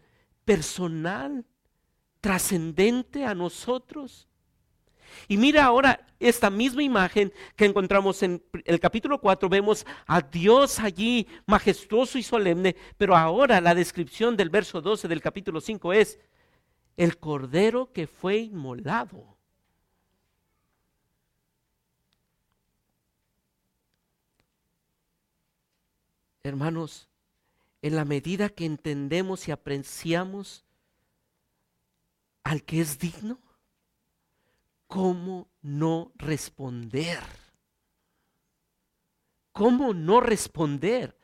personal, 0.46 1.44
trascendente 2.22 3.26
a 3.26 3.34
nosotros. 3.34 4.26
Y 5.28 5.36
mira 5.36 5.64
ahora 5.64 6.06
esta 6.18 6.48
misma 6.48 6.82
imagen 6.82 7.32
que 7.56 7.66
encontramos 7.66 8.22
en 8.22 8.42
el 8.64 8.80
capítulo 8.80 9.20
4, 9.20 9.48
vemos 9.48 9.84
a 10.06 10.20
Dios 10.22 10.80
allí 10.80 11.26
majestuoso 11.46 12.16
y 12.16 12.22
solemne, 12.22 12.76
pero 12.96 13.14
ahora 13.14 13.60
la 13.60 13.74
descripción 13.74 14.36
del 14.36 14.48
verso 14.48 14.80
12 14.80 15.08
del 15.08 15.20
capítulo 15.20 15.60
5 15.60 15.92
es 15.92 16.18
el 16.96 17.18
cordero 17.18 17.92
que 17.92 18.06
fue 18.06 18.38
inmolado. 18.38 19.36
Hermanos, 26.42 27.08
en 27.82 27.96
la 27.96 28.04
medida 28.04 28.48
que 28.48 28.64
entendemos 28.64 29.48
y 29.48 29.52
apreciamos 29.52 30.64
al 32.42 32.62
que 32.62 32.80
es 32.80 32.98
digno, 32.98 33.40
¿cómo 34.86 35.48
no 35.62 36.12
responder? 36.16 37.22
¿Cómo 39.52 39.94
no 39.94 40.20
responder 40.20 41.18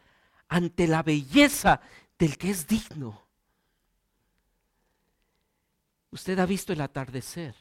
ante 0.49 0.87
la 0.89 1.03
belleza 1.03 1.81
del 2.19 2.39
que 2.39 2.51
es 2.51 2.67
digno? 2.67 3.23
Usted 6.11 6.39
ha 6.39 6.47
visto 6.47 6.73
el 6.73 6.81
atardecer 6.81 7.55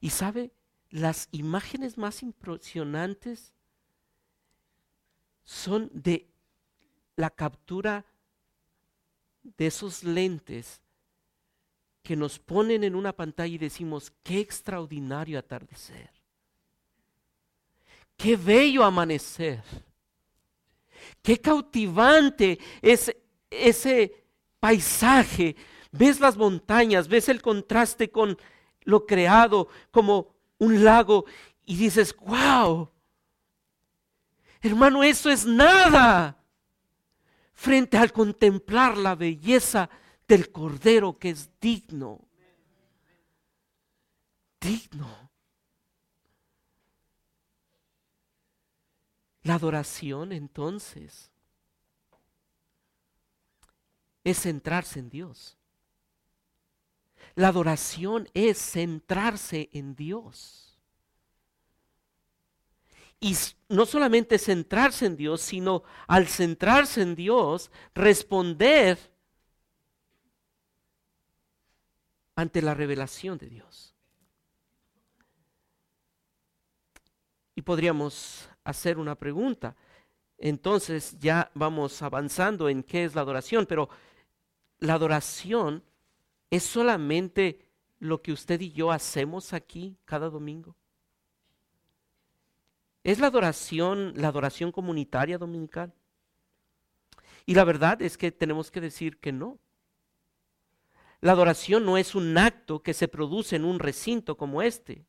y 0.00 0.10
sabe 0.10 0.52
las 0.90 1.28
imágenes 1.32 1.96
más 1.96 2.22
impresionantes 2.22 3.52
son 5.44 5.90
de 5.94 6.31
la 7.16 7.30
captura 7.30 8.04
de 9.42 9.66
esos 9.66 10.04
lentes 10.04 10.80
que 12.02 12.16
nos 12.16 12.38
ponen 12.38 12.84
en 12.84 12.94
una 12.94 13.12
pantalla 13.12 13.54
y 13.54 13.58
decimos, 13.58 14.12
qué 14.22 14.40
extraordinario 14.40 15.38
atardecer, 15.38 16.10
qué 18.16 18.36
bello 18.36 18.84
amanecer, 18.84 19.62
qué 21.22 21.40
cautivante 21.40 22.58
es 22.80 23.14
ese 23.50 24.24
paisaje. 24.58 25.54
Ves 25.92 26.18
las 26.20 26.36
montañas, 26.36 27.06
ves 27.06 27.28
el 27.28 27.42
contraste 27.42 28.10
con 28.10 28.36
lo 28.82 29.06
creado 29.06 29.68
como 29.90 30.34
un 30.58 30.84
lago 30.84 31.24
y 31.64 31.76
dices, 31.76 32.16
wow, 32.16 32.90
hermano, 34.60 35.02
eso 35.04 35.30
es 35.30 35.44
nada 35.44 36.41
frente 37.52 37.96
al 37.96 38.12
contemplar 38.12 38.96
la 38.96 39.14
belleza 39.14 39.88
del 40.26 40.50
Cordero 40.50 41.18
que 41.18 41.30
es 41.30 41.50
digno. 41.60 42.20
Digno. 44.60 45.30
La 49.42 49.54
adoración 49.54 50.32
entonces 50.32 51.32
es 54.24 54.38
centrarse 54.40 55.00
en 55.00 55.10
Dios. 55.10 55.58
La 57.34 57.48
adoración 57.48 58.28
es 58.34 58.58
centrarse 58.58 59.68
en 59.72 59.96
Dios. 59.96 60.71
Y 63.22 63.36
no 63.68 63.86
solamente 63.86 64.36
centrarse 64.36 65.06
en 65.06 65.16
Dios, 65.16 65.42
sino 65.42 65.84
al 66.08 66.26
centrarse 66.26 67.02
en 67.02 67.14
Dios, 67.14 67.70
responder 67.94 68.98
ante 72.34 72.60
la 72.60 72.74
revelación 72.74 73.38
de 73.38 73.48
Dios. 73.48 73.94
Y 77.54 77.62
podríamos 77.62 78.48
hacer 78.64 78.98
una 78.98 79.14
pregunta. 79.14 79.76
Entonces 80.36 81.16
ya 81.20 81.48
vamos 81.54 82.02
avanzando 82.02 82.68
en 82.68 82.82
qué 82.82 83.04
es 83.04 83.14
la 83.14 83.20
adoración, 83.20 83.66
pero 83.66 83.88
la 84.80 84.94
adoración 84.94 85.84
es 86.50 86.64
solamente 86.64 87.68
lo 88.00 88.20
que 88.20 88.32
usted 88.32 88.60
y 88.62 88.72
yo 88.72 88.90
hacemos 88.90 89.52
aquí 89.52 89.96
cada 90.04 90.28
domingo. 90.28 90.74
¿Es 93.04 93.18
la 93.18 93.28
adoración 93.28 94.12
la 94.16 94.28
adoración 94.28 94.72
comunitaria 94.72 95.38
dominical? 95.38 95.92
Y 97.46 97.54
la 97.54 97.64
verdad 97.64 98.00
es 98.02 98.16
que 98.16 98.30
tenemos 98.30 98.70
que 98.70 98.80
decir 98.80 99.18
que 99.18 99.32
no. 99.32 99.58
La 101.20 101.32
adoración 101.32 101.84
no 101.84 101.98
es 101.98 102.14
un 102.14 102.36
acto 102.38 102.82
que 102.82 102.94
se 102.94 103.08
produce 103.08 103.56
en 103.56 103.64
un 103.64 103.78
recinto 103.78 104.36
como 104.36 104.62
este, 104.62 105.04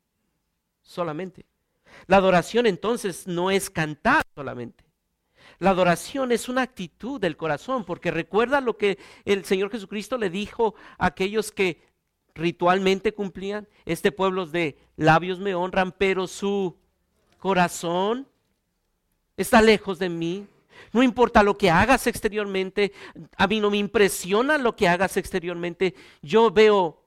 solamente. 0.82 1.44
La 2.06 2.16
adoración 2.16 2.66
entonces 2.66 3.26
no 3.26 3.50
es 3.50 3.70
cantar 3.70 4.22
solamente. 4.34 4.84
La 5.58 5.70
adoración 5.70 6.32
es 6.32 6.48
una 6.48 6.62
actitud 6.62 7.20
del 7.20 7.36
corazón, 7.36 7.84
porque 7.84 8.10
recuerda 8.10 8.60
lo 8.60 8.76
que 8.76 8.98
el 9.24 9.44
Señor 9.44 9.70
Jesucristo 9.70 10.18
le 10.18 10.30
dijo 10.30 10.74
a 10.98 11.06
aquellos 11.06 11.52
que 11.52 11.82
ritualmente 12.34 13.14
cumplían, 13.14 13.68
este 13.84 14.10
pueblo 14.10 14.46
de 14.46 14.76
labios 14.96 15.38
me 15.38 15.54
honran, 15.54 15.92
pero 15.92 16.26
su 16.26 16.76
corazón 17.44 18.26
está 19.36 19.60
lejos 19.60 19.98
de 19.98 20.08
mí. 20.08 20.46
No 20.94 21.02
importa 21.02 21.42
lo 21.42 21.58
que 21.58 21.70
hagas 21.70 22.06
exteriormente, 22.06 22.94
a 23.36 23.46
mí 23.46 23.60
no 23.60 23.70
me 23.70 23.76
impresiona 23.76 24.56
lo 24.56 24.74
que 24.74 24.88
hagas 24.88 25.18
exteriormente. 25.18 25.94
Yo 26.22 26.50
veo 26.50 27.04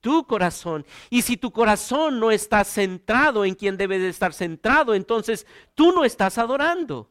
tu 0.00 0.24
corazón. 0.28 0.86
Y 1.10 1.22
si 1.22 1.36
tu 1.36 1.50
corazón 1.50 2.20
no 2.20 2.30
está 2.30 2.62
centrado 2.62 3.44
en 3.44 3.56
quien 3.56 3.76
debe 3.76 3.98
de 3.98 4.10
estar 4.10 4.32
centrado, 4.32 4.94
entonces 4.94 5.44
tú 5.74 5.90
no 5.90 6.04
estás 6.04 6.38
adorando. 6.38 7.10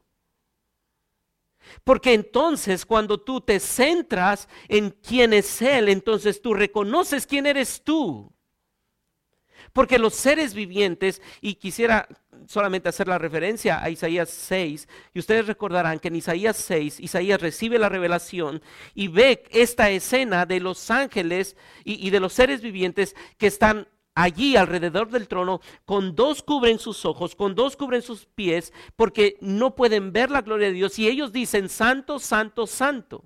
Porque 1.84 2.14
entonces 2.14 2.86
cuando 2.86 3.20
tú 3.20 3.42
te 3.42 3.60
centras 3.60 4.48
en 4.70 4.92
quién 4.92 5.34
es 5.34 5.62
Él, 5.62 5.90
entonces 5.90 6.42
tú 6.42 6.54
reconoces 6.54 7.28
quién 7.28 7.46
eres 7.46 7.84
tú. 7.84 8.32
Porque 9.78 10.00
los 10.00 10.16
seres 10.16 10.56
vivientes, 10.56 11.22
y 11.40 11.54
quisiera 11.54 12.08
solamente 12.48 12.90
hacer 12.90 13.08
la 13.08 13.20
referencia 13.20 13.80
a 13.84 13.92
Isaías 13.92 14.32
6, 14.32 14.88
y 15.14 15.20
ustedes 15.20 15.46
recordarán 15.46 16.00
que 16.00 16.08
en 16.08 16.16
Isaías 16.16 16.58
6, 16.58 17.00
Isaías 17.00 17.40
recibe 17.40 17.78
la 17.78 17.88
revelación 17.88 18.64
y 18.96 19.08
ve 19.08 19.44
esta 19.52 19.92
escena 19.92 20.48
de 20.48 20.62
los 20.62 20.90
ángeles 20.90 21.56
y, 21.84 22.10
de 22.10 22.20
los 22.20 22.34
seres 22.34 22.62
vivientes 22.62 23.16
que 23.38 23.46
están 23.46 23.88
allí 24.16 24.56
alrededor 24.56 25.12
del 25.12 25.28
trono, 25.28 25.62
con 25.86 26.16
dos 26.16 26.42
cubren 26.42 26.80
sus 26.80 27.06
ojos, 27.06 27.36
con 27.36 27.54
dos 27.54 27.78
cubren 27.78 28.02
sus 28.02 28.26
pies, 28.26 28.74
porque 28.96 29.38
no 29.42 29.76
pueden 29.76 30.12
ver 30.12 30.32
la 30.32 30.42
gloria 30.42 30.70
de 30.70 30.74
Dios, 30.74 30.98
y 30.98 31.08
ellos 31.08 31.32
dicen, 31.32 31.70
santo, 31.70 32.18
santo, 32.18 32.66
santo. 32.66 33.26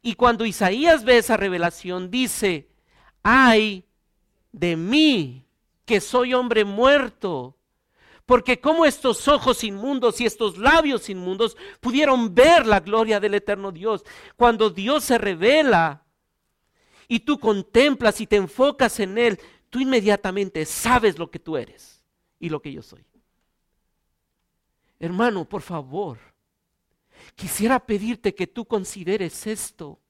Y 0.00 0.14
cuando 0.14 0.46
Isaías 0.46 1.04
ve 1.04 1.18
esa 1.18 1.36
revelación, 1.36 2.10
dice, 2.10 2.70
ay 3.22 3.85
de 4.56 4.74
mí, 4.74 5.44
que 5.84 6.00
soy 6.00 6.32
hombre 6.32 6.64
muerto, 6.64 7.58
porque 8.24 8.58
como 8.58 8.86
estos 8.86 9.28
ojos 9.28 9.62
inmundos 9.62 10.20
y 10.20 10.26
estos 10.26 10.56
labios 10.56 11.10
inmundos 11.10 11.56
pudieron 11.80 12.34
ver 12.34 12.66
la 12.66 12.80
gloria 12.80 13.20
del 13.20 13.34
eterno 13.34 13.70
Dios. 13.70 14.02
Cuando 14.34 14.70
Dios 14.70 15.04
se 15.04 15.18
revela 15.18 16.04
y 17.06 17.20
tú 17.20 17.38
contemplas 17.38 18.20
y 18.20 18.26
te 18.26 18.36
enfocas 18.36 18.98
en 18.98 19.18
Él, 19.18 19.38
tú 19.68 19.78
inmediatamente 19.78 20.64
sabes 20.64 21.18
lo 21.18 21.30
que 21.30 21.38
tú 21.38 21.58
eres 21.58 22.02
y 22.40 22.48
lo 22.48 22.60
que 22.60 22.72
yo 22.72 22.82
soy. 22.82 23.04
Hermano, 24.98 25.46
por 25.46 25.60
favor, 25.60 26.18
quisiera 27.34 27.78
pedirte 27.78 28.34
que 28.34 28.46
tú 28.46 28.64
consideres 28.64 29.46
esto. 29.46 30.00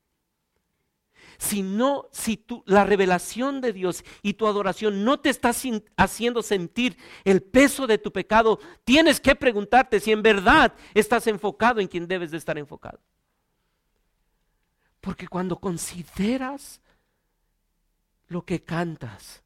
Si 1.38 1.62
no, 1.62 2.09
si 2.12 2.37
tu, 2.37 2.62
la 2.66 2.85
revelación 2.85 3.61
de 3.61 3.72
Dios 3.72 4.05
y 4.22 4.35
tu 4.35 4.46
adoración 4.46 5.05
no 5.05 5.20
te 5.20 5.31
está 5.31 5.53
haciendo 5.96 6.42
sentir 6.42 6.96
el 7.25 7.42
peso 7.42 7.87
de 7.87 7.99
tu 7.99 8.12
pecado, 8.12 8.59
tienes 8.85 9.20
que 9.20 9.35
preguntarte 9.35 10.01
si 10.01 10.12
en 10.12 10.22
verdad 10.22 10.72
estás 10.94 11.27
enfocado 11.27 11.81
en 11.81 11.88
quien 11.88 12.09
debes 12.09 12.31
de 12.31 12.38
estar 12.38 12.59
enfocado. 12.59 13.01
Porque 15.01 15.29
cuando 15.29 15.57
consideras 15.59 16.81
lo 18.29 18.44
que 18.44 18.62
cantas, 18.62 19.42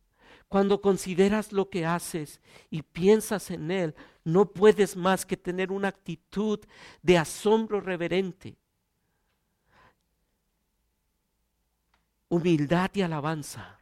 cuando 0.48 0.81
consideras 0.81 1.53
lo 1.53 1.70
que 1.70 1.87
haces 1.87 2.40
y 2.70 2.83
piensas 2.83 3.50
en 3.50 3.70
Él, 3.70 3.94
no 4.24 4.46
puedes 4.46 4.96
más 4.96 5.24
que 5.24 5.37
tener 5.37 5.70
una 5.70 5.88
actitud 5.88 6.61
de 7.03 7.18
asombro 7.18 7.81
reverente 7.81 8.57
humildad 12.30 12.90
y 12.94 13.02
alabanza 13.02 13.78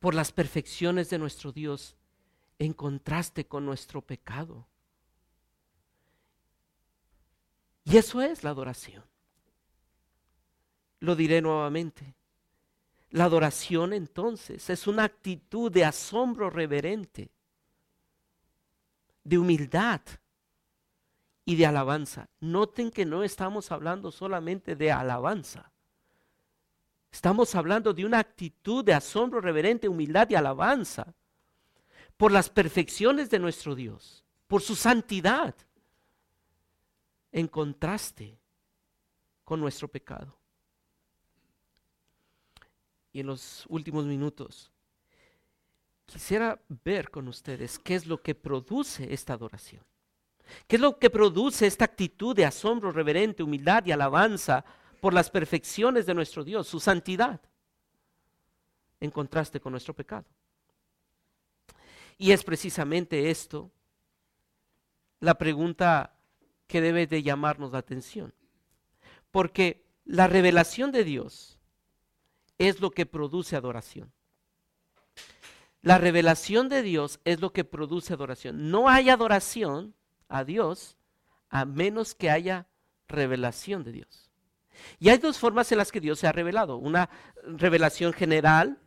por 0.00 0.14
las 0.14 0.32
perfecciones 0.32 1.08
de 1.08 1.18
nuestro 1.18 1.52
Dios 1.52 1.96
en 2.58 2.74
contraste 2.74 3.46
con 3.46 3.64
nuestro 3.64 4.02
pecado. 4.02 4.66
Y 7.84 7.96
eso 7.96 8.20
es 8.20 8.44
la 8.44 8.50
adoración. 8.50 9.04
Lo 10.98 11.16
diré 11.16 11.40
nuevamente. 11.40 12.14
La 13.10 13.24
adoración 13.24 13.92
entonces 13.92 14.68
es 14.68 14.86
una 14.86 15.04
actitud 15.04 15.70
de 15.70 15.84
asombro 15.84 16.50
reverente, 16.50 17.30
de 19.24 19.38
humildad 19.38 20.00
y 21.44 21.56
de 21.56 21.66
alabanza. 21.66 22.28
Noten 22.40 22.90
que 22.90 23.04
no 23.04 23.22
estamos 23.22 23.70
hablando 23.72 24.10
solamente 24.10 24.76
de 24.76 24.92
alabanza. 24.92 25.72
Estamos 27.10 27.54
hablando 27.54 27.92
de 27.92 28.04
una 28.04 28.18
actitud 28.18 28.84
de 28.84 28.94
asombro 28.94 29.40
reverente, 29.40 29.88
humildad 29.88 30.28
y 30.30 30.36
alabanza 30.36 31.14
por 32.16 32.30
las 32.32 32.48
perfecciones 32.48 33.30
de 33.30 33.38
nuestro 33.38 33.74
Dios, 33.74 34.24
por 34.46 34.62
su 34.62 34.76
santidad, 34.76 35.54
en 37.32 37.48
contraste 37.48 38.38
con 39.44 39.60
nuestro 39.60 39.88
pecado. 39.88 40.36
Y 43.12 43.20
en 43.20 43.26
los 43.26 43.66
últimos 43.68 44.06
minutos, 44.06 44.70
quisiera 46.06 46.60
ver 46.84 47.10
con 47.10 47.26
ustedes 47.26 47.78
qué 47.78 47.96
es 47.96 48.06
lo 48.06 48.22
que 48.22 48.34
produce 48.34 49.12
esta 49.12 49.32
adoración. 49.32 49.84
¿Qué 50.66 50.76
es 50.76 50.82
lo 50.82 50.98
que 50.98 51.10
produce 51.10 51.66
esta 51.66 51.84
actitud 51.84 52.34
de 52.34 52.44
asombro 52.44 52.92
reverente, 52.92 53.42
humildad 53.42 53.84
y 53.86 53.92
alabanza 53.92 54.64
por 55.00 55.14
las 55.14 55.30
perfecciones 55.30 56.06
de 56.06 56.14
nuestro 56.14 56.44
Dios, 56.44 56.68
su 56.68 56.80
santidad, 56.80 57.40
en 59.00 59.10
contraste 59.10 59.60
con 59.60 59.72
nuestro 59.72 59.94
pecado. 59.94 60.26
Y 62.18 62.32
es 62.32 62.44
precisamente 62.44 63.30
esto 63.30 63.70
la 65.20 65.36
pregunta 65.38 66.14
que 66.66 66.80
debe 66.80 67.06
de 67.06 67.22
llamarnos 67.22 67.72
la 67.72 67.78
atención. 67.78 68.34
Porque 69.30 69.84
la 70.04 70.26
revelación 70.26 70.92
de 70.92 71.04
Dios 71.04 71.58
es 72.58 72.80
lo 72.80 72.90
que 72.90 73.06
produce 73.06 73.56
adoración. 73.56 74.12
La 75.82 75.96
revelación 75.96 76.68
de 76.68 76.82
Dios 76.82 77.20
es 77.24 77.40
lo 77.40 77.52
que 77.52 77.64
produce 77.64 78.12
adoración. 78.12 78.70
No 78.70 78.88
hay 78.88 79.08
adoración 79.08 79.94
a 80.28 80.44
Dios 80.44 80.98
a 81.48 81.64
menos 81.64 82.14
que 82.14 82.30
haya 82.30 82.66
revelación 83.08 83.82
de 83.82 83.92
Dios. 83.92 84.29
Y 84.98 85.08
hay 85.08 85.18
dos 85.18 85.38
formas 85.38 85.70
en 85.72 85.78
las 85.78 85.92
que 85.92 86.00
Dios 86.00 86.18
se 86.18 86.26
ha 86.26 86.32
revelado. 86.32 86.76
Una 86.76 87.10
revelación 87.44 88.12
general, 88.12 88.78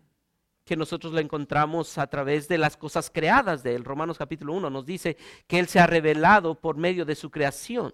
que 0.66 0.76
nosotros 0.78 1.14
la 1.14 1.22
encontramos 1.22 1.98
a 1.98 2.08
través 2.08 2.48
de 2.48 2.58
las 2.58 2.78
cosas 2.78 3.10
creadas 3.10 3.64
de 3.64 3.76
él. 3.76 3.84
Romanos 3.84 4.18
capítulo 4.18 4.54
1 4.54 4.70
nos 4.70 4.86
dice 4.86 5.18
que 5.48 5.60
Él 5.60 5.68
se 5.68 5.80
ha 5.80 5.88
revelado 5.88 6.56
por 6.56 6.78
medio 6.78 7.06
de 7.06 7.16
su 7.16 7.30
creación, 7.30 7.94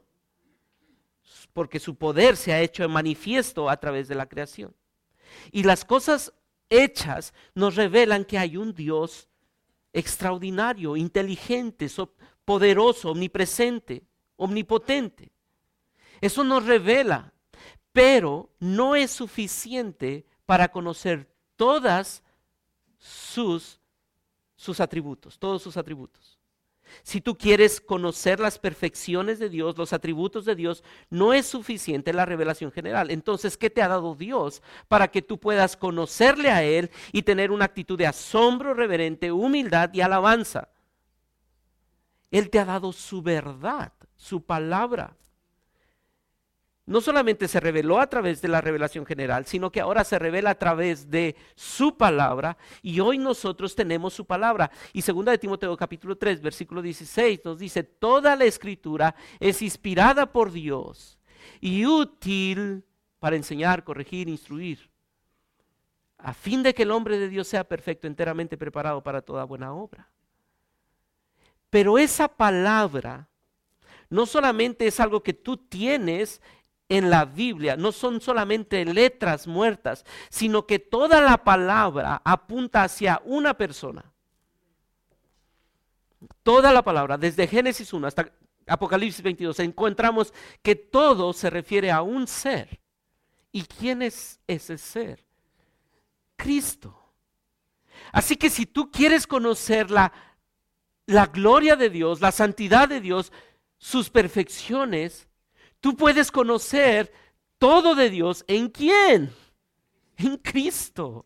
porque 1.54 1.80
su 1.80 1.96
poder 1.96 2.38
se 2.38 2.54
ha 2.54 2.62
hecho 2.62 2.88
manifiesto 2.88 3.70
a 3.70 3.78
través 3.78 4.08
de 4.08 4.16
la 4.16 4.28
creación. 4.28 4.76
Y 5.52 5.64
las 5.64 5.84
cosas 5.84 6.34
hechas 6.70 7.34
nos 7.56 7.76
revelan 7.76 8.26
que 8.26 8.38
hay 8.38 8.56
un 8.56 8.74
Dios 8.74 9.28
extraordinario, 9.92 10.96
inteligente, 10.96 11.88
poderoso, 12.46 13.12
omnipresente, 13.12 14.04
omnipotente. 14.36 15.32
Eso 16.22 16.44
nos 16.44 16.66
revela 16.66 17.34
pero 18.00 18.50
no 18.62 18.96
es 18.96 19.12
suficiente 19.12 20.26
para 20.46 20.72
conocer 20.72 21.30
todas 21.58 22.24
sus, 22.98 23.78
sus 24.56 24.80
atributos, 24.80 25.38
todos 25.38 25.62
sus 25.62 25.76
atributos. 25.76 26.40
Si 27.04 27.20
tú 27.20 27.38
quieres 27.38 27.82
conocer 27.82 28.40
las 28.40 28.58
perfecciones 28.58 29.38
de 29.38 29.50
Dios, 29.50 29.78
los 29.78 29.92
atributos 29.92 30.46
de 30.46 30.56
Dios, 30.56 30.82
no 31.10 31.34
es 31.34 31.46
suficiente 31.46 32.14
la 32.14 32.26
revelación 32.26 32.72
general. 32.72 33.12
Entonces, 33.12 33.58
¿qué 33.58 33.70
te 33.70 33.82
ha 33.82 33.90
dado 33.90 34.16
Dios 34.16 34.64
para 34.88 35.10
que 35.10 35.22
tú 35.22 35.38
puedas 35.38 35.76
conocerle 35.76 36.52
a 36.52 36.64
Él 36.64 36.92
y 37.12 37.24
tener 37.24 37.52
una 37.52 37.66
actitud 37.66 37.98
de 37.98 38.08
asombro 38.08 38.74
reverente, 38.74 39.30
humildad 39.30 39.94
y 39.94 40.00
alabanza? 40.00 40.70
Él 42.32 42.50
te 42.50 42.60
ha 42.60 42.66
dado 42.66 42.94
su 42.94 43.22
verdad, 43.22 43.92
su 44.16 44.42
palabra 44.42 45.18
no 46.90 47.02
solamente 47.02 47.48
se 47.48 47.60
reveló 47.60 48.00
a 48.00 48.08
través 48.08 48.42
de 48.42 48.48
la 48.48 48.62
revelación 48.62 49.06
general, 49.06 49.46
sino 49.46 49.72
que 49.72 49.80
ahora 49.80 50.04
se 50.04 50.18
revela 50.18 50.50
a 50.50 50.58
través 50.58 51.12
de 51.12 51.36
su 51.54 51.96
palabra 51.96 52.58
y 52.82 53.00
hoy 53.00 53.20
nosotros 53.20 53.76
tenemos 53.76 54.12
su 54.16 54.26
palabra. 54.26 54.72
Y 54.92 55.04
segunda 55.04 55.32
de 55.32 55.38
Timoteo 55.38 55.78
capítulo 55.78 56.18
3, 56.18 56.42
versículo 56.42 56.82
16 56.82 57.42
nos 57.46 57.60
dice, 57.60 57.84
toda 57.84 58.36
la 58.36 58.46
escritura 58.46 59.14
es 59.40 59.62
inspirada 59.62 60.32
por 60.32 60.52
Dios 60.52 61.20
y 61.62 61.86
útil 61.86 62.84
para 63.20 63.36
enseñar, 63.36 63.84
corregir, 63.84 64.28
instruir, 64.28 64.90
a 66.18 66.34
fin 66.34 66.64
de 66.64 66.74
que 66.74 66.84
el 66.84 66.92
hombre 66.92 67.20
de 67.20 67.30
Dios 67.30 67.48
sea 67.48 67.66
perfecto, 67.66 68.08
enteramente 68.08 68.58
preparado 68.58 69.04
para 69.04 69.22
toda 69.22 69.44
buena 69.44 69.74
obra. 69.74 70.10
Pero 71.70 72.00
esa 72.00 72.28
palabra 72.28 73.30
no 74.10 74.26
solamente 74.26 74.88
es 74.88 75.00
algo 75.00 75.22
que 75.22 75.34
tú 75.34 75.56
tienes 75.56 76.42
en 76.90 77.12
la 77.12 77.24
Biblia 77.26 77.78
no 77.78 77.92
son 77.92 78.20
solamente 78.20 78.84
letras 78.84 79.46
muertas, 79.48 80.04
sino 80.30 80.66
que 80.66 80.80
toda 80.80 81.22
la 81.22 81.44
palabra 81.44 82.22
apunta 82.26 82.84
hacia 82.84 83.22
una 83.24 83.54
persona. 83.54 84.12
Toda 86.44 86.74
la 86.74 86.82
palabra, 86.82 87.18
desde 87.18 87.48
Génesis 87.48 87.94
1 87.94 88.08
hasta 88.08 88.32
Apocalipsis 88.68 89.24
22, 89.24 89.60
encontramos 89.60 90.34
que 90.62 90.76
todo 90.76 91.32
se 91.32 91.50
refiere 91.50 91.92
a 91.92 92.02
un 92.02 92.28
ser. 92.28 92.80
¿Y 93.52 93.64
quién 93.64 94.02
es 94.02 94.40
ese 94.48 94.78
ser? 94.78 95.24
Cristo. 96.36 96.96
Así 98.12 98.36
que 98.36 98.50
si 98.50 98.66
tú 98.66 98.92
quieres 98.92 99.28
conocer 99.28 99.92
la, 99.92 100.12
la 101.06 101.28
gloria 101.28 101.76
de 101.76 101.90
Dios, 101.90 102.22
la 102.22 102.32
santidad 102.32 102.90
de 102.90 103.02
Dios, 103.02 103.32
sus 103.78 104.10
perfecciones, 104.10 105.29
Tú 105.80 105.96
puedes 105.96 106.32
conocer 106.32 107.12
todo 107.58 107.96
de 107.96 108.10
Dios 108.10 108.44
en 108.48 108.70
quién? 108.70 109.34
En 110.18 110.38
Cristo. 110.38 111.26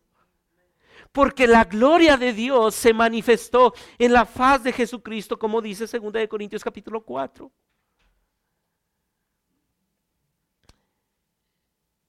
Porque 1.12 1.48
la 1.48 1.63
gloria 1.63 2.18
de 2.18 2.34
Dios 2.34 2.74
se 2.76 2.94
manifestó 2.94 3.74
en 3.98 4.13
la 4.13 4.26
faz 4.26 4.63
de 4.63 4.74
Jesucristo, 4.74 5.38
como 5.38 5.62
dice 5.62 5.86
2 5.86 6.28
Corintios 6.28 6.63
capítulo 6.63 7.04
4. 7.04 7.52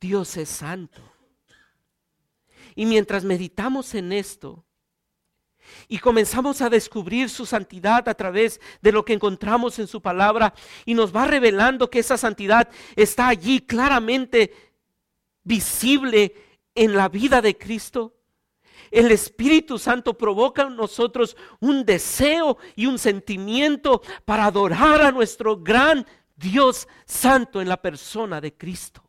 Dios 0.00 0.36
es 0.36 0.48
santo. 0.48 1.00
Y 2.74 2.86
mientras 2.86 3.24
meditamos 3.24 3.94
en 3.94 4.12
esto, 4.12 4.64
y 5.88 5.98
comenzamos 5.98 6.60
a 6.60 6.70
descubrir 6.70 7.28
su 7.30 7.46
santidad 7.46 8.08
a 8.08 8.14
través 8.14 8.60
de 8.80 8.92
lo 8.92 9.04
que 9.04 9.12
encontramos 9.12 9.78
en 9.78 9.86
su 9.86 10.00
palabra 10.00 10.54
y 10.84 10.94
nos 10.94 11.14
va 11.14 11.26
revelando 11.26 11.90
que 11.90 12.00
esa 12.00 12.16
santidad 12.16 12.68
está 12.96 13.28
allí 13.28 13.60
claramente 13.60 14.52
visible 15.42 16.34
en 16.74 16.94
la 16.94 17.08
vida 17.08 17.40
de 17.40 17.56
Cristo. 17.56 18.14
El 18.90 19.10
Espíritu 19.10 19.78
Santo 19.78 20.16
provoca 20.16 20.62
en 20.62 20.76
nosotros 20.76 21.36
un 21.60 21.84
deseo 21.84 22.58
y 22.76 22.86
un 22.86 22.98
sentimiento 22.98 24.02
para 24.24 24.46
adorar 24.46 25.02
a 25.02 25.12
nuestro 25.12 25.56
gran 25.56 26.06
Dios 26.36 26.88
Santo 27.04 27.60
en 27.60 27.68
la 27.68 27.80
persona 27.80 28.40
de 28.40 28.54
Cristo. 28.54 29.02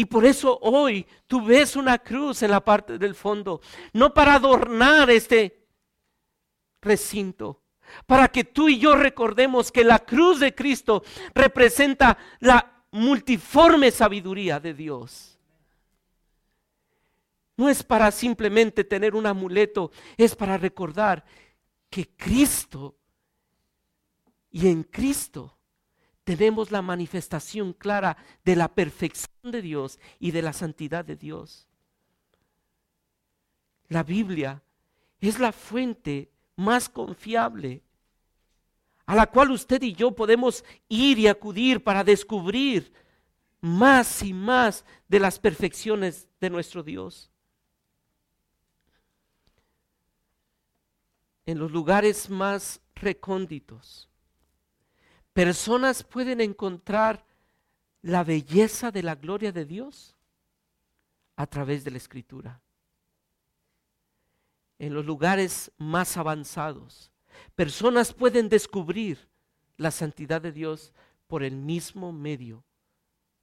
Y 0.00 0.06
por 0.06 0.24
eso 0.24 0.58
hoy 0.62 1.06
tú 1.26 1.44
ves 1.44 1.76
una 1.76 1.98
cruz 1.98 2.42
en 2.42 2.52
la 2.52 2.64
parte 2.64 2.96
del 2.96 3.14
fondo, 3.14 3.60
no 3.92 4.14
para 4.14 4.36
adornar 4.36 5.10
este 5.10 5.68
recinto, 6.80 7.60
para 8.06 8.28
que 8.28 8.44
tú 8.44 8.70
y 8.70 8.78
yo 8.78 8.96
recordemos 8.96 9.70
que 9.70 9.84
la 9.84 9.98
cruz 9.98 10.40
de 10.40 10.54
Cristo 10.54 11.04
representa 11.34 12.16
la 12.38 12.82
multiforme 12.92 13.90
sabiduría 13.90 14.58
de 14.58 14.72
Dios. 14.72 15.38
no 17.58 17.68
es 17.68 17.82
para 17.82 18.10
simplemente 18.10 18.84
tener 18.84 19.14
un 19.14 19.26
amuleto, 19.26 19.90
es 20.16 20.34
para 20.34 20.56
recordar 20.56 21.22
que 21.90 22.08
Cristo 22.16 22.96
y 24.50 24.66
en 24.66 24.82
Cristo 24.82 25.59
tenemos 26.36 26.70
la 26.70 26.80
manifestación 26.80 27.72
clara 27.72 28.16
de 28.44 28.54
la 28.54 28.68
perfección 28.68 29.50
de 29.50 29.62
Dios 29.62 29.98
y 30.20 30.30
de 30.30 30.42
la 30.42 30.52
santidad 30.52 31.04
de 31.04 31.16
Dios. 31.16 31.66
La 33.88 34.04
Biblia 34.04 34.62
es 35.20 35.40
la 35.40 35.50
fuente 35.50 36.30
más 36.54 36.88
confiable 36.88 37.82
a 39.06 39.16
la 39.16 39.26
cual 39.26 39.50
usted 39.50 39.82
y 39.82 39.92
yo 39.92 40.12
podemos 40.12 40.64
ir 40.88 41.18
y 41.18 41.26
acudir 41.26 41.82
para 41.82 42.04
descubrir 42.04 42.92
más 43.60 44.22
y 44.22 44.32
más 44.32 44.84
de 45.08 45.18
las 45.18 45.40
perfecciones 45.40 46.28
de 46.40 46.48
nuestro 46.48 46.84
Dios. 46.84 47.28
En 51.44 51.58
los 51.58 51.72
lugares 51.72 52.30
más 52.30 52.80
recónditos, 52.94 54.09
personas 55.32 56.02
pueden 56.02 56.40
encontrar 56.40 57.24
la 58.02 58.24
belleza 58.24 58.90
de 58.90 59.02
la 59.02 59.14
gloria 59.14 59.52
de 59.52 59.64
Dios 59.64 60.16
a 61.36 61.46
través 61.46 61.84
de 61.84 61.90
la 61.90 61.98
escritura. 61.98 62.60
En 64.78 64.94
los 64.94 65.04
lugares 65.04 65.70
más 65.76 66.16
avanzados, 66.16 67.10
personas 67.54 68.12
pueden 68.12 68.48
descubrir 68.48 69.28
la 69.76 69.90
santidad 69.90 70.40
de 70.40 70.52
Dios 70.52 70.92
por 71.26 71.42
el 71.42 71.56
mismo 71.56 72.12
medio, 72.12 72.64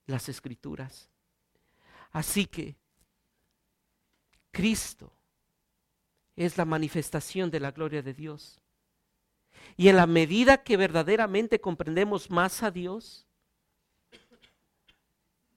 las 0.07 0.29
escrituras. 0.29 1.09
Así 2.11 2.45
que 2.45 2.75
Cristo 4.51 5.11
es 6.35 6.57
la 6.57 6.65
manifestación 6.65 7.49
de 7.51 7.59
la 7.59 7.71
gloria 7.71 8.01
de 8.01 8.13
Dios. 8.13 8.59
Y 9.75 9.89
en 9.89 9.95
la 9.95 10.07
medida 10.07 10.63
que 10.63 10.77
verdaderamente 10.77 11.61
comprendemos 11.61 12.29
más 12.29 12.63
a 12.63 12.71
Dios, 12.71 13.25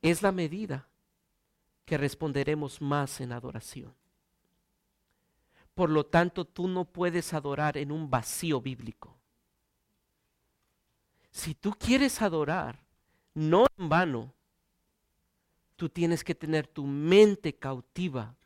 es 0.03 0.23
la 0.23 0.33
medida 0.33 0.89
que 1.85 1.99
responderemos 1.99 2.81
más 2.81 3.21
en 3.21 3.33
adoración. 3.33 3.95
Por 5.75 5.91
lo 5.91 6.05
tanto, 6.05 6.45
tú 6.45 6.69
no 6.69 6.85
puedes 6.85 7.33
adorar 7.33 7.77
en 7.77 7.93
un 7.93 8.11
vacío 8.11 8.61
bíblico. 8.61 9.17
Si 11.31 11.55
tú 11.55 11.73
quieres 11.79 12.21
adorar, 12.23 12.85
no 13.35 13.67
en 13.79 13.89
vano, 13.89 14.35
tú 15.77 15.89
tienes 15.89 16.25
que 16.25 16.35
tener 16.35 16.67
tu 16.67 16.85
mente 16.85 17.55
cautiva 17.55 18.37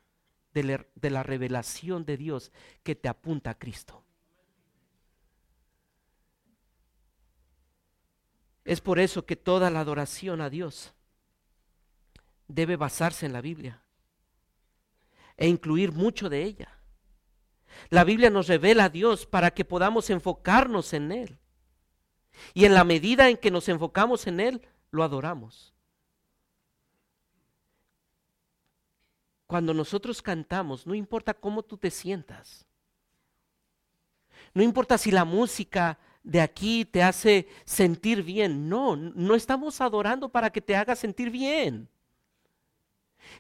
de 0.53 1.11
la, 1.11 1.23
revelación 1.25 2.05
de 2.05 2.17
Dios 2.17 2.53
que 2.85 2.95
te 2.95 3.09
apunta 3.09 3.51
a 3.51 3.59
Cristo. 3.59 4.04
Es 8.65 8.81
por 8.81 8.99
eso 8.99 9.27
que 9.27 9.37
toda 9.37 9.71
la 9.71 9.81
adoración 9.81 10.41
a 10.41 10.49
Dios 10.51 10.95
debe 12.49 12.77
basarse 12.77 13.27
en 13.27 13.33
la 13.33 13.41
Biblia 13.41 13.83
e 15.37 15.49
incluir 15.49 15.93
mucho 15.93 16.29
de 16.29 16.43
ella. 16.43 16.79
La 17.91 18.05
Biblia 18.05 18.31
nos 18.31 18.47
revela 18.47 18.85
a 18.85 18.89
Dios 18.89 19.27
para 19.27 19.51
que 19.53 19.65
podamos 19.65 20.09
enfocarnos 20.11 20.93
en 20.93 21.13
Él. 21.13 21.39
Y 22.53 22.65
en 22.65 22.75
la 22.75 22.85
medida 22.85 23.29
en 23.29 23.37
que 23.37 23.51
nos 23.51 23.69
enfocamos 23.69 24.27
en 24.27 24.41
Él, 24.41 24.67
lo 24.91 25.03
adoramos. 25.03 25.75
Cuando 29.47 29.75
nosotros 29.75 30.23
cantamos, 30.23 30.87
no 30.87 30.95
importa 30.95 31.35
cómo 31.35 31.63
tú 31.63 31.77
te 31.77 31.91
sientas. 31.91 32.67
No 34.53 34.63
importa 34.63 34.97
si 34.99 35.11
la 35.11 35.25
música 35.25 35.99
de 36.25 36.41
aquí 36.41 36.85
te 36.85 37.03
hace 37.03 37.47
sentir 37.65 38.23
bien. 38.23 38.69
No, 38.69 38.97
no 38.97 39.35
estamos 39.35 39.81
adorando 39.81 40.31
para 40.31 40.51
que 40.51 40.61
te 40.61 40.75
haga 40.75 40.97
sentir 40.97 41.31
bien. 41.31 41.89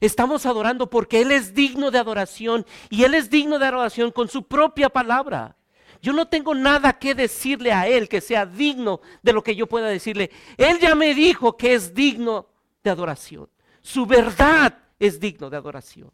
Estamos 0.01 0.47
adorando 0.47 0.88
porque 0.88 1.23
Él 1.23 1.33
es 1.33 1.55
digno 1.55 1.90
de 1.90 1.99
adoración 1.99 2.64
y 2.90 3.05
Él 3.05 3.14
es 3.14 3.31
digno 3.31 3.59
de 3.59 3.66
adoración 3.66 4.11
con 4.11 4.29
su 4.29 4.47
propia 4.47 4.88
palabra. 4.88 5.57
Yo 6.01 6.12
no 6.12 6.29
tengo 6.29 6.55
nada 6.55 6.99
que 6.99 7.14
decirle 7.14 7.73
a 7.73 7.88
Él 7.88 8.09
que 8.09 8.20
sea 8.20 8.44
digno 8.44 9.01
de 9.23 9.33
lo 9.33 9.42
que 9.42 9.57
yo 9.57 9.66
pueda 9.66 9.88
decirle. 9.88 10.31
Él 10.57 10.79
ya 10.79 10.94
me 10.94 11.14
dijo 11.14 11.57
que 11.57 11.75
es 11.75 11.94
digno 11.94 12.47
de 12.83 12.90
adoración. 12.90 13.49
Su 13.81 14.05
verdad 14.05 14.79
es 14.99 15.18
digno 15.18 15.49
de 15.49 15.57
adoración. 15.57 16.11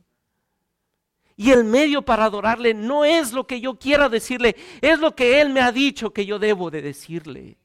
Y 1.40 1.53
el 1.53 1.64
medio 1.64 2.03
para 2.03 2.26
adorarle 2.26 2.74
no 2.74 3.03
es 3.03 3.33
lo 3.33 3.46
que 3.46 3.62
yo 3.62 3.79
quiera 3.79 4.11
decirle, 4.11 4.55
es 4.83 4.98
lo 4.98 5.16
que 5.16 5.40
Él 5.40 5.48
me 5.48 5.62
ha 5.62 5.72
dicho 5.72 6.12
que 6.12 6.26
yo 6.26 6.38
debo 6.38 6.70
de 6.70 6.83
decirle. 6.83 7.57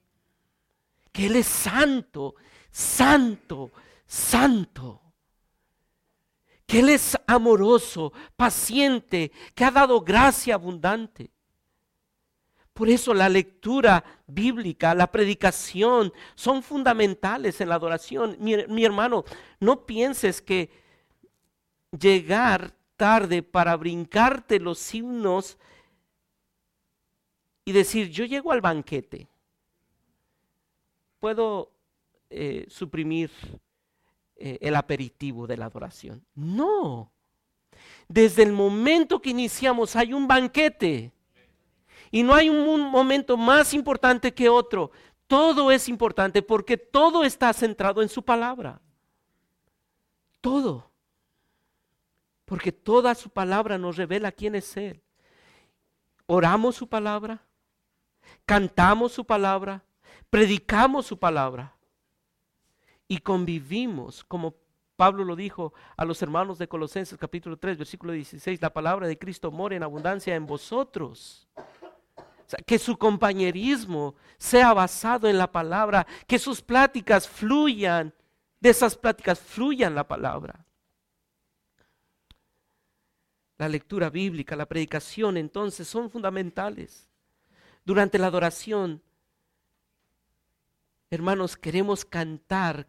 Que 1.11 1.25
Él 1.25 1.35
es 1.35 1.47
santo, 1.47 2.35
santo, 2.71 3.73
santo. 4.07 5.01
Que 6.65 6.79
Él 6.79 6.87
es 6.87 7.17
amoroso, 7.27 8.13
paciente, 8.37 9.33
que 9.53 9.65
ha 9.65 9.71
dado 9.71 9.99
gracia 9.99 10.53
abundante. 10.53 11.29
Por 12.73 12.87
eso 12.87 13.13
la 13.13 13.27
lectura 13.27 14.05
bíblica, 14.25 14.95
la 14.95 15.11
predicación 15.11 16.13
son 16.35 16.63
fundamentales 16.63 17.59
en 17.59 17.67
la 17.67 17.75
adoración. 17.75 18.37
Mi, 18.39 18.55
mi 18.69 18.85
hermano, 18.85 19.25
no 19.59 19.85
pienses 19.85 20.41
que 20.41 20.69
llegar 21.91 22.73
tarde 22.95 23.43
para 23.43 23.75
brincarte 23.75 24.59
los 24.59 24.93
himnos 24.93 25.57
y 27.63 27.71
decir, 27.71 28.09
yo 28.09 28.25
llego 28.25 28.51
al 28.51 28.61
banquete, 28.61 29.27
puedo 31.19 31.71
eh, 32.29 32.65
suprimir 32.69 33.31
eh, 34.35 34.57
el 34.61 34.75
aperitivo 34.75 35.47
de 35.47 35.57
la 35.57 35.65
adoración. 35.65 36.23
No, 36.35 37.11
desde 38.07 38.43
el 38.43 38.53
momento 38.53 39.21
que 39.21 39.31
iniciamos 39.31 39.95
hay 39.95 40.13
un 40.13 40.27
banquete 40.27 41.11
y 42.11 42.23
no 42.23 42.33
hay 42.35 42.49
un 42.49 42.81
momento 42.81 43.35
más 43.35 43.73
importante 43.73 44.33
que 44.33 44.47
otro. 44.47 44.91
Todo 45.27 45.71
es 45.71 45.89
importante 45.89 46.43
porque 46.43 46.77
todo 46.77 47.23
está 47.23 47.51
centrado 47.51 48.01
en 48.01 48.09
su 48.09 48.23
palabra. 48.23 48.79
Todo 50.39 50.91
porque 52.45 52.71
toda 52.71 53.15
su 53.15 53.29
palabra 53.29 53.77
nos 53.77 53.97
revela 53.97 54.31
quién 54.31 54.55
es 54.55 54.77
Él. 54.77 55.01
Oramos 56.27 56.75
su 56.75 56.87
palabra, 56.87 57.43
cantamos 58.45 59.11
su 59.11 59.25
palabra, 59.25 59.83
predicamos 60.29 61.05
su 61.05 61.19
palabra 61.19 61.75
y 63.07 63.19
convivimos, 63.19 64.23
como 64.23 64.55
Pablo 64.95 65.25
lo 65.25 65.35
dijo 65.35 65.73
a 65.97 66.05
los 66.05 66.21
hermanos 66.21 66.57
de 66.57 66.67
Colosenses 66.67 67.17
capítulo 67.17 67.57
3, 67.57 67.77
versículo 67.77 68.13
16, 68.13 68.61
la 68.61 68.73
palabra 68.73 69.07
de 69.07 69.17
Cristo 69.17 69.51
mora 69.51 69.75
en 69.75 69.83
abundancia 69.83 70.35
en 70.35 70.45
vosotros. 70.45 71.47
que 72.67 72.77
su 72.77 72.95
compañerismo 72.95 74.13
sea 74.37 74.71
basado 74.71 75.27
en 75.27 75.37
la 75.39 75.51
palabra, 75.51 76.05
que 76.27 76.37
sus 76.37 76.61
pláticas 76.61 77.27
fluyan, 77.27 78.13
de 78.59 78.69
esas 78.69 78.95
pláticas 78.95 79.39
fluyan 79.39 79.95
la 79.95 80.07
palabra 80.07 80.64
la 83.57 83.69
lectura 83.69 84.09
bíblica, 84.09 84.55
la 84.55 84.67
predicación, 84.67 85.37
entonces 85.37 85.87
son 85.87 86.09
fundamentales. 86.09 87.07
Durante 87.85 88.17
la 88.17 88.27
adoración, 88.27 89.01
hermanos, 91.09 91.55
queremos 91.55 92.03
cantar 92.03 92.87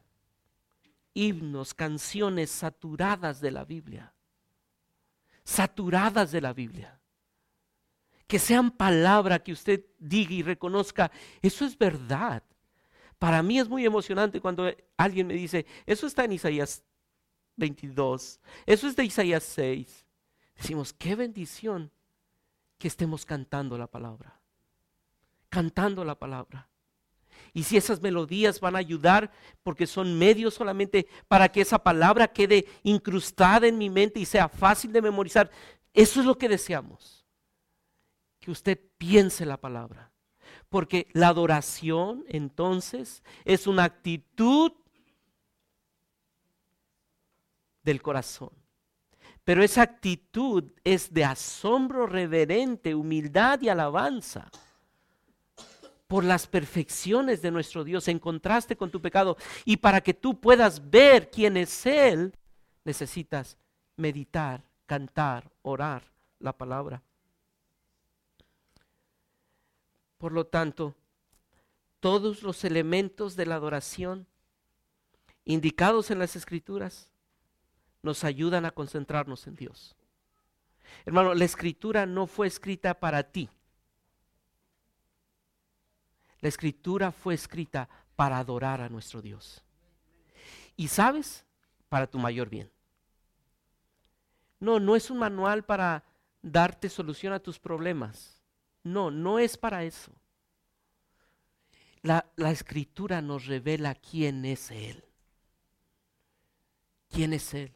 himnos, 1.14 1.74
canciones 1.74 2.50
saturadas 2.50 3.40
de 3.40 3.50
la 3.50 3.64
Biblia, 3.64 4.14
saturadas 5.44 6.32
de 6.32 6.40
la 6.40 6.52
Biblia. 6.52 7.00
Que 8.26 8.38
sean 8.40 8.72
palabra 8.72 9.38
que 9.38 9.52
usted 9.52 9.84
diga 9.98 10.32
y 10.32 10.42
reconozca, 10.42 11.12
eso 11.40 11.64
es 11.64 11.78
verdad. 11.78 12.42
Para 13.18 13.42
mí 13.42 13.58
es 13.58 13.68
muy 13.68 13.86
emocionante 13.86 14.40
cuando 14.40 14.68
alguien 14.96 15.28
me 15.28 15.34
dice, 15.34 15.64
eso 15.86 16.06
está 16.06 16.24
en 16.24 16.32
Isaías 16.32 16.82
22, 17.56 18.40
eso 18.66 18.88
es 18.88 18.96
de 18.96 19.04
Isaías 19.04 19.44
6, 19.44 20.05
Decimos, 20.56 20.92
qué 20.92 21.14
bendición 21.14 21.90
que 22.78 22.88
estemos 22.88 23.24
cantando 23.24 23.78
la 23.78 23.86
palabra. 23.86 24.40
Cantando 25.48 26.04
la 26.04 26.18
palabra. 26.18 26.68
Y 27.52 27.62
si 27.62 27.76
esas 27.76 28.00
melodías 28.02 28.60
van 28.60 28.76
a 28.76 28.80
ayudar, 28.80 29.30
porque 29.62 29.86
son 29.86 30.18
medios 30.18 30.54
solamente 30.54 31.06
para 31.28 31.50
que 31.50 31.60
esa 31.60 31.78
palabra 31.78 32.28
quede 32.28 32.66
incrustada 32.82 33.66
en 33.66 33.78
mi 33.78 33.88
mente 33.88 34.20
y 34.20 34.26
sea 34.26 34.48
fácil 34.48 34.92
de 34.92 35.02
memorizar, 35.02 35.50
eso 35.94 36.20
es 36.20 36.26
lo 36.26 36.36
que 36.36 36.48
deseamos. 36.48 37.24
Que 38.40 38.50
usted 38.50 38.80
piense 38.98 39.46
la 39.46 39.56
palabra. 39.56 40.12
Porque 40.68 41.08
la 41.12 41.28
adoración 41.28 42.24
entonces 42.28 43.22
es 43.44 43.66
una 43.66 43.84
actitud 43.84 44.72
del 47.82 48.02
corazón 48.02 48.65
Pero 49.46 49.62
esa 49.62 49.82
actitud 49.82 50.64
es 50.82 51.14
de 51.14 51.24
asombro 51.24 52.08
reverente, 52.08 52.96
humildad 52.96 53.60
y 53.60 53.68
alabanza 53.68 54.50
por 56.08 56.24
las 56.24 56.48
perfecciones 56.48 57.42
de 57.42 57.52
nuestro 57.52 57.84
Dios 57.84 58.08
en 58.08 58.18
contraste 58.18 58.76
con 58.76 58.90
tu 58.90 59.00
pecado. 59.00 59.36
Y 59.64 59.76
para 59.76 60.00
que 60.00 60.14
tú 60.14 60.40
puedas 60.40 60.90
ver 60.90 61.30
quién 61.30 61.56
es 61.56 61.86
Él, 61.86 62.34
necesitas 62.84 63.56
meditar, 63.96 64.64
cantar, 64.84 65.48
orar 65.62 66.02
la 66.40 66.52
palabra. 66.52 67.00
Por 70.18 70.32
lo 70.32 70.44
tanto, 70.48 70.96
todos 72.00 72.42
los 72.42 72.64
elementos 72.64 73.36
de 73.36 73.46
la 73.46 73.54
adoración 73.54 74.26
indicados 75.44 76.10
en 76.10 76.18
las 76.18 76.34
escrituras 76.34 77.12
nos 78.06 78.24
ayudan 78.24 78.64
a 78.64 78.70
concentrarnos 78.70 79.46
en 79.46 79.56
Dios. 79.56 79.94
Hermano, 81.04 81.34
la 81.34 81.44
escritura 81.44 82.06
no 82.06 82.26
fue 82.26 82.46
escrita 82.46 82.98
para 82.98 83.22
ti. 83.22 83.50
La 86.40 86.48
escritura 86.48 87.12
fue 87.12 87.34
escrita 87.34 87.88
para 88.14 88.38
adorar 88.38 88.80
a 88.80 88.88
nuestro 88.88 89.20
Dios. 89.20 89.62
Y 90.76 90.88
sabes, 90.88 91.44
para 91.88 92.06
tu 92.06 92.18
mayor 92.18 92.48
bien. 92.48 92.70
No, 94.60 94.80
no 94.80 94.96
es 94.96 95.10
un 95.10 95.18
manual 95.18 95.64
para 95.64 96.04
darte 96.40 96.88
solución 96.88 97.32
a 97.32 97.40
tus 97.40 97.58
problemas. 97.58 98.42
No, 98.82 99.10
no 99.10 99.38
es 99.38 99.58
para 99.58 99.84
eso. 99.84 100.12
La, 102.02 102.30
la, 102.36 102.52
escritura 102.52 103.20
nos 103.20 103.46
revela 103.46 103.96
quién 103.96 104.44
es 104.44 104.70
Él. 104.70 105.04
¿Quién 107.08 107.32
es 107.32 107.52
Él? 107.52 107.75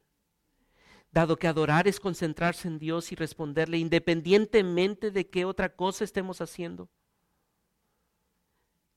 Dado 1.13 1.37
que 1.37 1.49
adorar 1.49 1.89
es 1.89 1.99
concentrarse 1.99 2.69
en 2.69 2.79
Dios 2.79 3.11
y 3.11 3.17
responderle 3.17 3.79
independientemente 3.79 5.11
de 5.11 5.29
qué 5.29 5.45
otra 5.45 5.75
cosa 5.75 6.05
estemos 6.05 6.41
haciendo. 6.41 6.89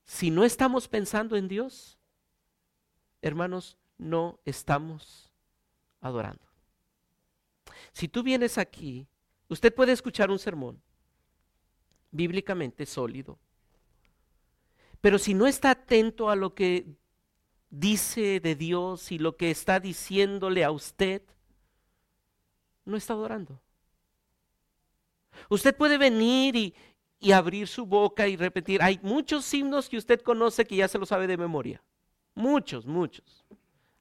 Si 0.04 0.30
no 0.30 0.44
estamos 0.44 0.86
pensando 0.86 1.36
en 1.36 1.48
Dios, 1.48 1.98
hermanos, 3.20 3.78
no 3.98 4.38
estamos 4.44 5.32
adorando. 6.00 6.44
Si 7.92 8.06
tú 8.08 8.22
vienes 8.22 8.58
aquí, 8.58 9.08
usted 9.48 9.74
puede 9.74 9.92
escuchar 9.92 10.30
un 10.30 10.38
sermón 10.38 10.80
bíblicamente 12.10 12.86
sólido, 12.86 13.38
pero 15.00 15.18
si 15.18 15.34
no 15.34 15.46
está 15.46 15.72
atento 15.72 16.30
a 16.30 16.36
lo 16.36 16.54
que 16.54 16.86
dice 17.70 18.40
de 18.40 18.54
Dios 18.54 19.10
y 19.10 19.18
lo 19.18 19.36
que 19.36 19.50
está 19.50 19.80
diciéndole 19.80 20.64
a 20.64 20.70
usted, 20.70 21.22
no 22.84 22.96
está 22.96 23.12
adorando. 23.12 23.60
Usted 25.48 25.76
puede 25.76 25.98
venir 25.98 26.56
y, 26.56 26.74
y 27.18 27.32
abrir 27.32 27.66
su 27.66 27.86
boca 27.86 28.28
y 28.28 28.36
repetir. 28.36 28.82
Hay 28.82 29.00
muchos 29.02 29.52
himnos 29.52 29.88
que 29.88 29.96
usted 29.96 30.20
conoce 30.20 30.64
que 30.66 30.76
ya 30.76 30.88
se 30.88 30.98
lo 30.98 31.06
sabe 31.06 31.26
de 31.26 31.36
memoria. 31.36 31.82
Muchos, 32.34 32.86
muchos. 32.86 33.44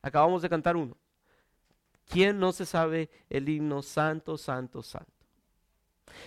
Acabamos 0.01 0.41
de 0.41 0.49
cantar 0.49 0.75
uno. 0.75 0.97
¿Quién 2.05 2.39
no 2.39 2.51
se 2.51 2.65
sabe 2.65 3.09
el 3.29 3.47
himno 3.47 3.81
Santo, 3.81 4.37
Santo, 4.37 4.83
Santo? 4.83 5.11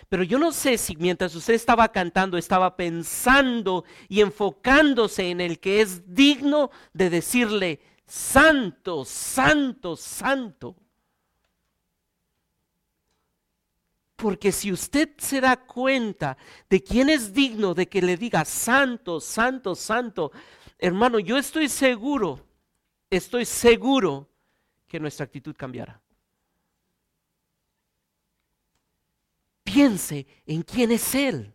Pero 0.09 0.23
yo 0.23 0.39
no 0.39 0.53
sé 0.53 0.79
si 0.79 0.97
mientras 0.97 1.35
usted 1.35 1.55
estaba 1.55 1.89
cantando 1.89 2.39
estaba 2.39 2.77
pensando 2.77 3.85
y 4.09 4.21
enfocándose 4.21 5.31
en 5.31 5.41
el 5.41 5.61
que 5.61 5.81
es 5.81 6.13
digno 6.13 6.71
de 6.93 7.11
decirle, 7.11 7.81
Santo, 8.07 9.05
Santo, 9.05 9.97
Santo. 9.97 10.77
Porque 14.17 14.51
si 14.51 14.73
usted 14.73 15.11
se 15.19 15.43
da 15.43 15.57
cuenta 15.57 16.39
de 16.71 16.83
quién 16.83 17.11
es 17.11 17.35
digno 17.35 17.75
de 17.75 17.87
que 17.87 18.01
le 18.01 18.17
diga 18.17 18.45
santo, 18.47 19.21
santo, 19.21 19.75
santo, 19.75 20.33
hermano, 20.79 21.19
yo 21.19 21.37
estoy 21.37 21.69
seguro, 21.69 22.41
estoy 23.11 23.45
seguro 23.45 24.27
que 24.89 24.99
nuestra 24.99 25.25
actitud 25.25 25.55
cambiará. 25.55 26.01
Piense 29.63 30.27
en 30.47 30.63
quién 30.63 30.93
es 30.93 31.15
Él. 31.15 31.53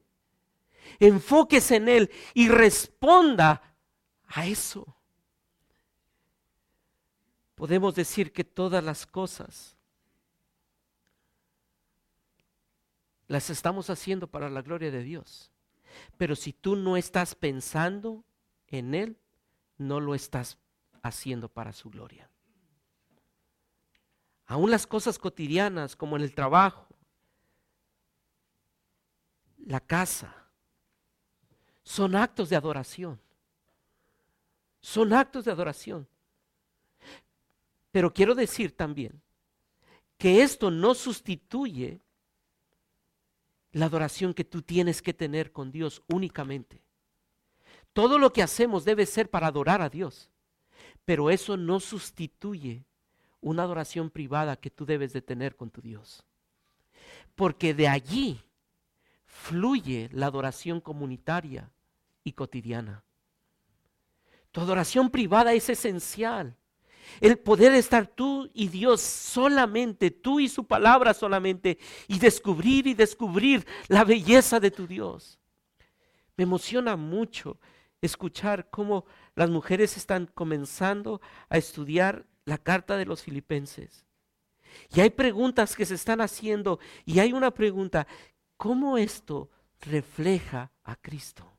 Enfóquese 0.99 1.77
en 1.77 1.89
Él 1.89 2.11
y 2.35 2.47
responda 2.47 3.75
a 4.27 4.45
eso. 4.45 4.95
Podemos 7.55 7.95
decir 7.95 8.31
que 8.31 8.43
todas 8.43 8.83
las 8.83 9.07
cosas 9.07 9.75
las 13.31 13.49
estamos 13.49 13.89
haciendo 13.89 14.27
para 14.27 14.49
la 14.49 14.61
gloria 14.61 14.91
de 14.91 15.03
Dios. 15.03 15.53
Pero 16.17 16.35
si 16.35 16.51
tú 16.51 16.75
no 16.75 16.97
estás 16.97 17.33
pensando 17.33 18.25
en 18.67 18.93
Él, 18.93 19.17
no 19.77 20.01
lo 20.01 20.15
estás 20.15 20.57
haciendo 21.01 21.47
para 21.47 21.71
su 21.71 21.89
gloria. 21.89 22.29
Aún 24.47 24.69
las 24.69 24.85
cosas 24.85 25.17
cotidianas 25.17 25.95
como 25.95 26.17
en 26.17 26.23
el 26.23 26.35
trabajo, 26.35 26.89
la 29.59 29.79
casa, 29.79 30.35
son 31.83 32.17
actos 32.17 32.49
de 32.49 32.57
adoración. 32.57 33.17
Son 34.81 35.13
actos 35.13 35.45
de 35.45 35.51
adoración. 35.51 36.05
Pero 37.91 38.13
quiero 38.13 38.35
decir 38.35 38.75
también 38.75 39.21
que 40.17 40.41
esto 40.41 40.69
no 40.69 40.93
sustituye 40.93 42.01
la 43.71 43.85
adoración 43.85 44.33
que 44.33 44.43
tú 44.43 44.61
tienes 44.61 45.01
que 45.01 45.13
tener 45.13 45.51
con 45.51 45.71
Dios 45.71 46.01
únicamente. 46.07 46.81
Todo 47.93 48.17
lo 48.17 48.31
que 48.31 48.43
hacemos 48.43 48.85
debe 48.85 49.05
ser 49.05 49.29
para 49.29 49.47
adorar 49.47 49.81
a 49.81 49.89
Dios, 49.89 50.29
pero 51.05 51.29
eso 51.29 51.57
no 51.57 51.79
sustituye 51.79 52.85
una 53.41 53.63
adoración 53.63 54.09
privada 54.09 54.55
que 54.55 54.69
tú 54.69 54.85
debes 54.85 55.13
de 55.13 55.21
tener 55.21 55.55
con 55.55 55.69
tu 55.69 55.81
Dios. 55.81 56.23
Porque 57.35 57.73
de 57.73 57.87
allí 57.87 58.41
fluye 59.25 60.09
la 60.13 60.27
adoración 60.27 60.79
comunitaria 60.79 61.71
y 62.23 62.33
cotidiana. 62.33 63.03
Tu 64.51 64.61
adoración 64.61 65.09
privada 65.09 65.53
es 65.53 65.69
esencial. 65.69 66.55
El 67.19 67.37
poder 67.37 67.73
estar 67.73 68.07
tú 68.07 68.49
y 68.53 68.67
Dios 68.67 69.01
solamente, 69.01 70.11
tú 70.11 70.39
y 70.39 70.47
su 70.47 70.65
palabra 70.65 71.13
solamente, 71.13 71.77
y 72.07 72.19
descubrir 72.19 72.87
y 72.87 72.93
descubrir 72.93 73.65
la 73.87 74.03
belleza 74.03 74.59
de 74.59 74.71
tu 74.71 74.87
Dios. 74.87 75.39
Me 76.37 76.43
emociona 76.43 76.95
mucho 76.95 77.59
escuchar 78.01 78.69
cómo 78.69 79.05
las 79.35 79.49
mujeres 79.49 79.97
están 79.97 80.27
comenzando 80.27 81.21
a 81.49 81.57
estudiar 81.57 82.25
la 82.45 82.57
carta 82.57 82.97
de 82.97 83.05
los 83.05 83.21
filipenses. 83.21 84.05
Y 84.93 85.01
hay 85.01 85.09
preguntas 85.09 85.75
que 85.75 85.85
se 85.85 85.95
están 85.95 86.21
haciendo 86.21 86.79
y 87.05 87.19
hay 87.19 87.33
una 87.33 87.51
pregunta, 87.51 88.07
¿cómo 88.57 88.97
esto 88.97 89.49
refleja 89.81 90.71
a 90.83 90.95
Cristo? 90.95 91.51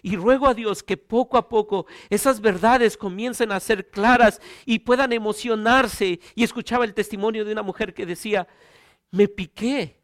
Y 0.00 0.16
ruego 0.16 0.48
a 0.48 0.54
Dios 0.54 0.82
que 0.82 0.96
poco 0.96 1.36
a 1.36 1.48
poco 1.48 1.86
esas 2.08 2.40
verdades 2.40 2.96
comiencen 2.96 3.52
a 3.52 3.60
ser 3.60 3.90
claras 3.90 4.40
y 4.64 4.78
puedan 4.78 5.12
emocionarse. 5.12 6.20
Y 6.34 6.44
escuchaba 6.44 6.84
el 6.84 6.94
testimonio 6.94 7.44
de 7.44 7.52
una 7.52 7.62
mujer 7.62 7.92
que 7.92 8.06
decía, 8.06 8.48
me 9.10 9.28
piqué 9.28 10.00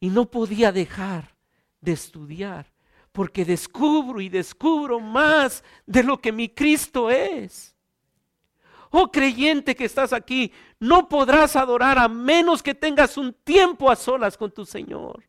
y 0.00 0.08
no 0.08 0.30
podía 0.30 0.72
dejar 0.72 1.34
de 1.80 1.92
estudiar 1.92 2.66
porque 3.12 3.44
descubro 3.44 4.20
y 4.20 4.28
descubro 4.28 5.00
más 5.00 5.64
de 5.86 6.02
lo 6.02 6.20
que 6.20 6.32
mi 6.32 6.48
Cristo 6.48 7.10
es. 7.10 7.74
Oh 8.90 9.10
creyente 9.10 9.76
que 9.76 9.84
estás 9.84 10.12
aquí, 10.12 10.52
no 10.78 11.08
podrás 11.08 11.54
adorar 11.54 11.98
a 11.98 12.08
menos 12.08 12.62
que 12.62 12.74
tengas 12.74 13.16
un 13.16 13.32
tiempo 13.32 13.90
a 13.90 13.96
solas 13.96 14.36
con 14.36 14.50
tu 14.50 14.64
Señor. 14.64 15.24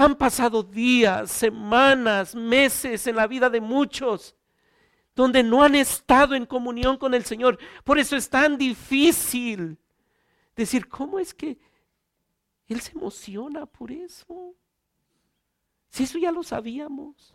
Han 0.00 0.14
pasado 0.14 0.62
días, 0.62 1.28
semanas, 1.28 2.32
meses 2.32 3.04
en 3.08 3.16
la 3.16 3.26
vida 3.26 3.50
de 3.50 3.60
muchos 3.60 4.36
donde 5.16 5.42
no 5.42 5.64
han 5.64 5.74
estado 5.74 6.36
en 6.36 6.46
comunión 6.46 6.96
con 6.98 7.14
el 7.14 7.24
Señor. 7.24 7.58
Por 7.82 7.98
eso 7.98 8.14
es 8.14 8.30
tan 8.30 8.56
difícil 8.56 9.76
decir, 10.54 10.88
¿cómo 10.88 11.18
es 11.18 11.34
que 11.34 11.58
Él 12.68 12.80
se 12.80 12.92
emociona 12.92 13.66
por 13.66 13.90
eso? 13.90 14.54
Si 15.88 16.04
eso 16.04 16.16
ya 16.16 16.30
lo 16.30 16.44
sabíamos. 16.44 17.34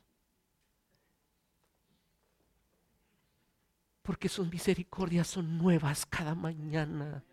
Porque 4.04 4.30
sus 4.30 4.50
misericordias 4.50 5.28
son 5.28 5.58
nuevas 5.58 6.06
cada 6.06 6.34
mañana. 6.34 7.26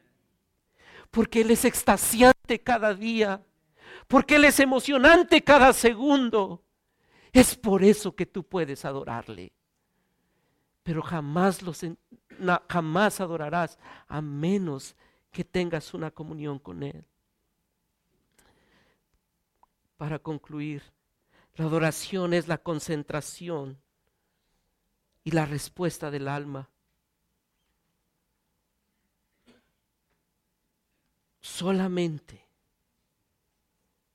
Porque 1.12 1.42
Él 1.42 1.52
es 1.52 1.64
extasiante 1.64 2.60
cada 2.60 2.94
día 2.94 3.46
porque 4.06 4.36
Él 4.36 4.44
es 4.44 4.60
emocionante 4.60 5.42
cada 5.42 5.72
segundo. 5.72 6.62
Es 7.32 7.54
por 7.54 7.84
eso 7.84 8.14
que 8.14 8.26
tú 8.26 8.42
puedes 8.44 8.84
adorarle. 8.84 9.52
pero 10.82 11.02
jamás, 11.02 11.62
los, 11.62 11.84
jamás 12.68 13.20
adorarás 13.20 13.78
a 14.08 14.20
menos 14.20 14.96
que 15.30 15.44
tengas 15.44 15.94
una 15.94 16.10
comunión 16.10 16.58
con 16.58 16.82
Él. 16.82 17.04
Para 19.96 20.18
concluir, 20.18 20.82
la 21.54 21.66
adoración 21.66 22.32
es 22.34 22.48
la 22.48 22.58
concentración 22.58 23.78
y 25.22 25.30
la 25.30 25.44
respuesta 25.44 26.10
del 26.10 26.26
alma. 26.26 26.70
Solamente 31.40 32.49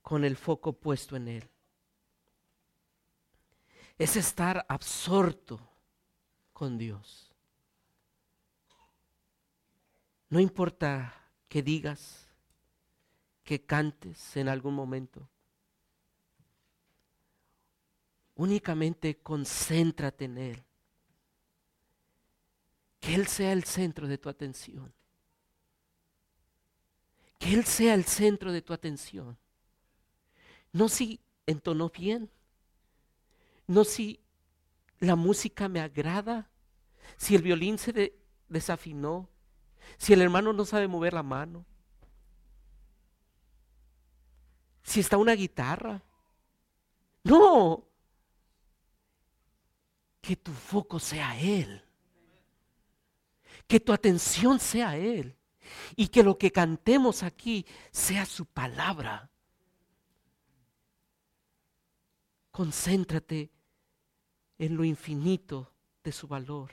con 0.06 0.24
el 0.24 0.36
foco 0.36 0.72
puesto 0.72 1.16
en 1.16 1.26
Él. 1.26 1.50
Es 3.98 4.14
estar 4.14 4.64
absorto 4.68 5.58
con 6.52 6.78
Dios. 6.78 7.34
No 10.28 10.38
importa 10.38 11.12
que 11.48 11.60
digas, 11.60 12.28
que 13.42 13.66
cantes 13.66 14.36
en 14.36 14.48
algún 14.48 14.74
momento. 14.74 15.28
Únicamente 18.36 19.18
concéntrate 19.18 20.26
en 20.26 20.38
Él. 20.38 20.64
Que 23.00 23.16
Él 23.16 23.26
sea 23.26 23.52
el 23.52 23.64
centro 23.64 24.06
de 24.06 24.18
tu 24.18 24.28
atención. 24.28 24.94
Que 27.40 27.54
Él 27.54 27.64
sea 27.64 27.94
el 27.94 28.04
centro 28.04 28.52
de 28.52 28.62
tu 28.62 28.72
atención. 28.72 29.36
No 30.72 30.88
si 30.88 31.20
entonó 31.46 31.90
bien. 31.90 32.30
No 33.66 33.84
si 33.84 34.20
la 34.98 35.16
música 35.16 35.68
me 35.68 35.80
agrada. 35.80 36.50
Si 37.16 37.34
el 37.34 37.42
violín 37.42 37.78
se 37.78 38.14
desafinó. 38.48 39.28
Si 39.98 40.12
el 40.12 40.22
hermano 40.22 40.52
no 40.52 40.64
sabe 40.64 40.88
mover 40.88 41.12
la 41.12 41.22
mano. 41.22 41.64
Si 44.82 45.00
está 45.00 45.16
una 45.16 45.32
guitarra. 45.32 46.02
No. 47.24 47.84
Que 50.20 50.36
tu 50.36 50.52
foco 50.52 50.98
sea 50.98 51.38
Él. 51.40 51.82
Que 53.66 53.80
tu 53.80 53.92
atención 53.92 54.60
sea 54.60 54.96
Él. 54.96 55.36
Y 55.96 56.08
que 56.08 56.22
lo 56.22 56.38
que 56.38 56.52
cantemos 56.52 57.22
aquí 57.22 57.66
sea 57.90 58.26
su 58.26 58.46
palabra. 58.46 59.30
Concéntrate 62.56 63.50
en 64.56 64.78
lo 64.78 64.84
infinito 64.84 65.74
de 66.02 66.10
su 66.10 66.26
valor. 66.26 66.72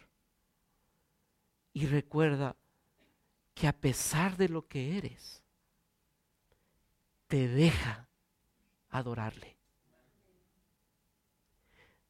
Y 1.73 1.87
recuerda 1.87 2.55
que 3.53 3.67
a 3.67 3.73
pesar 3.73 4.37
de 4.37 4.47
lo 4.47 4.65
que 4.65 4.97
eres, 4.97 5.43
te 7.27 7.49
deja 7.49 8.07
adorarle. 8.91 9.57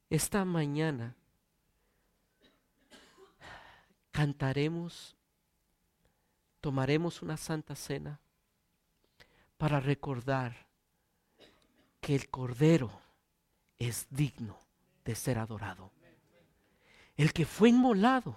Esta 0.08 0.44
mañana 0.44 1.16
cantaremos, 4.12 5.16
tomaremos 6.60 7.22
una 7.22 7.36
santa 7.36 7.74
cena 7.74 8.20
para 9.56 9.80
recordar 9.80 10.68
que 12.00 12.14
el 12.14 12.30
Cordero 12.30 13.02
es 13.78 14.06
digno 14.10 14.58
de 15.04 15.14
ser 15.14 15.38
adorado. 15.38 15.92
El 17.16 17.32
que 17.32 17.46
fue 17.46 17.68
inmolado, 17.68 18.36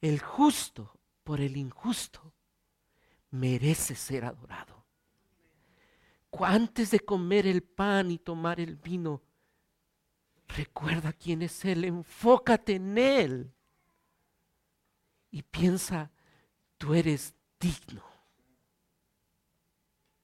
el 0.00 0.20
justo 0.20 0.98
por 1.24 1.40
el 1.40 1.56
injusto, 1.56 2.32
merece 3.30 3.94
ser 3.94 4.24
adorado. 4.24 4.84
Antes 6.38 6.90
de 6.90 7.00
comer 7.00 7.46
el 7.46 7.62
pan 7.62 8.10
y 8.10 8.18
tomar 8.18 8.60
el 8.60 8.76
vino, 8.76 9.22
recuerda 10.48 11.12
quién 11.12 11.42
es 11.42 11.64
Él, 11.64 11.84
enfócate 11.84 12.74
en 12.74 12.98
Él 12.98 13.52
y 15.30 15.42
piensa, 15.42 16.10
tú 16.76 16.94
eres 16.94 17.34
digno 17.58 18.04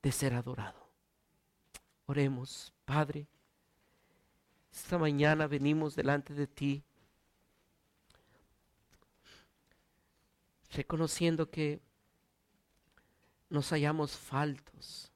de 0.02 0.12
ser 0.12 0.34
adorado. 0.34 0.88
Oremos, 2.06 2.72
Padre. 2.84 3.26
Esta 4.72 4.98
mañana 4.98 5.46
venimos 5.46 5.94
delante 5.94 6.32
de 6.34 6.46
ti 6.46 6.82
reconociendo 10.72 11.50
que 11.50 11.80
nos 13.50 13.68
hallamos 13.70 14.16
faltos 14.16 15.12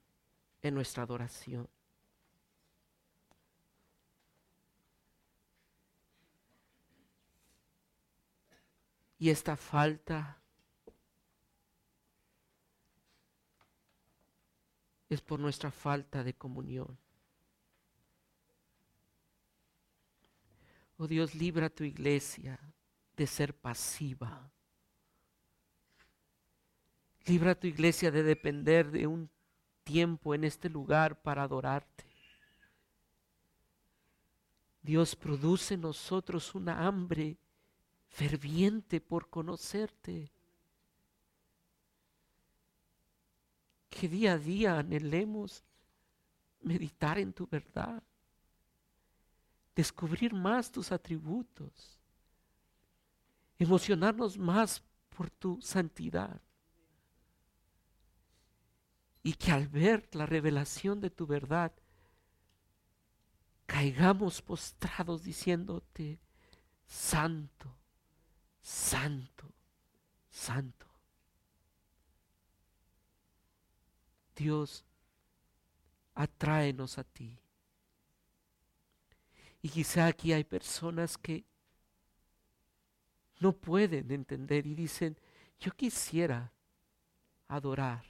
en 0.60 0.74
nuestra 0.74 1.04
adoración. 1.04 1.68
Y 9.18 9.30
esta 9.30 9.56
falta 9.56 10.38
es 15.08 15.22
por 15.22 15.40
nuestra 15.40 15.70
falta 15.70 16.22
de 16.22 16.34
comunión. 16.34 17.05
Oh 20.98 21.06
Dios, 21.06 21.34
libra 21.34 21.66
a 21.66 21.70
tu 21.70 21.84
iglesia 21.84 22.58
de 23.16 23.26
ser 23.26 23.54
pasiva. 23.54 24.50
Libra 27.26 27.50
a 27.50 27.54
tu 27.54 27.66
iglesia 27.66 28.10
de 28.10 28.22
depender 28.22 28.90
de 28.90 29.06
un 29.06 29.28
tiempo 29.84 30.34
en 30.34 30.44
este 30.44 30.70
lugar 30.70 31.20
para 31.20 31.42
adorarte. 31.42 32.04
Dios 34.80 35.16
produce 35.16 35.74
en 35.74 35.82
nosotros 35.82 36.54
una 36.54 36.86
hambre 36.86 37.36
ferviente 38.08 39.00
por 39.00 39.28
conocerte. 39.28 40.32
Que 43.90 44.08
día 44.08 44.34
a 44.34 44.38
día 44.38 44.78
anhelemos 44.78 45.62
meditar 46.62 47.18
en 47.18 47.32
tu 47.32 47.46
verdad 47.46 48.02
descubrir 49.76 50.32
más 50.32 50.72
tus 50.72 50.90
atributos, 50.90 52.00
emocionarnos 53.58 54.38
más 54.38 54.82
por 55.10 55.30
tu 55.30 55.60
santidad. 55.60 56.40
Y 59.22 59.34
que 59.34 59.52
al 59.52 59.68
ver 59.68 60.08
la 60.12 60.24
revelación 60.24 61.00
de 61.00 61.10
tu 61.10 61.26
verdad, 61.26 61.72
caigamos 63.66 64.40
postrados 64.40 65.22
diciéndote, 65.22 66.20
santo, 66.86 67.76
santo, 68.62 69.52
santo. 70.30 70.86
Dios, 74.34 74.84
atráenos 76.14 76.98
a 76.98 77.04
ti. 77.04 77.38
Y 79.66 79.68
quizá 79.68 80.06
aquí 80.06 80.32
hay 80.32 80.44
personas 80.44 81.18
que 81.18 81.44
no 83.40 83.52
pueden 83.52 84.12
entender 84.12 84.64
y 84.64 84.76
dicen, 84.76 85.18
yo 85.58 85.72
quisiera 85.72 86.52
adorar. 87.48 88.04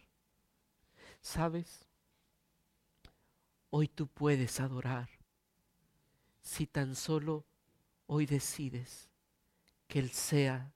¿Sabes? 1.23 1.89
Hoy 3.71 3.89
tú 3.89 4.07
puedes 4.07 4.61
adorar 4.61 5.09
si 6.43 6.67
tan 6.67 6.95
solo 6.95 7.47
hoy 8.07 8.27
decides 8.27 9.09
que 9.89 9.99
Él 9.99 10.11
sea 10.11 10.75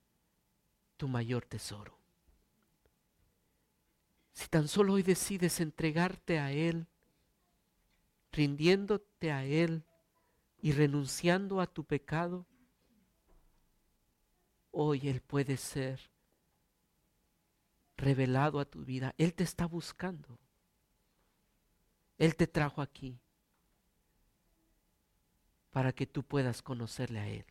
tu 0.97 1.07
mayor 1.07 1.45
tesoro. 1.45 1.95
Si 4.33 4.47
tan 4.47 4.67
solo 4.67 4.93
hoy 4.93 5.03
decides 5.03 5.59
entregarte 5.59 6.39
a 6.39 6.51
Él, 6.51 6.87
rindiéndote 8.31 9.31
a 9.31 9.45
Él, 9.45 9.85
y 10.61 10.71
renunciando 10.73 11.59
a 11.59 11.67
tu 11.67 11.83
pecado, 11.83 12.45
hoy 14.69 15.09
Él 15.09 15.21
puede 15.21 15.57
ser 15.57 15.99
revelado 17.97 18.59
a 18.59 18.65
tu 18.65 18.85
vida. 18.85 19.13
Él 19.17 19.33
te 19.33 19.43
está 19.43 19.65
buscando. 19.65 20.39
Él 22.17 22.35
te 22.35 22.45
trajo 22.45 22.81
aquí 22.81 23.19
para 25.71 25.91
que 25.93 26.05
tú 26.05 26.23
puedas 26.23 26.61
conocerle 26.61 27.19
a 27.19 27.27
Él. 27.27 27.45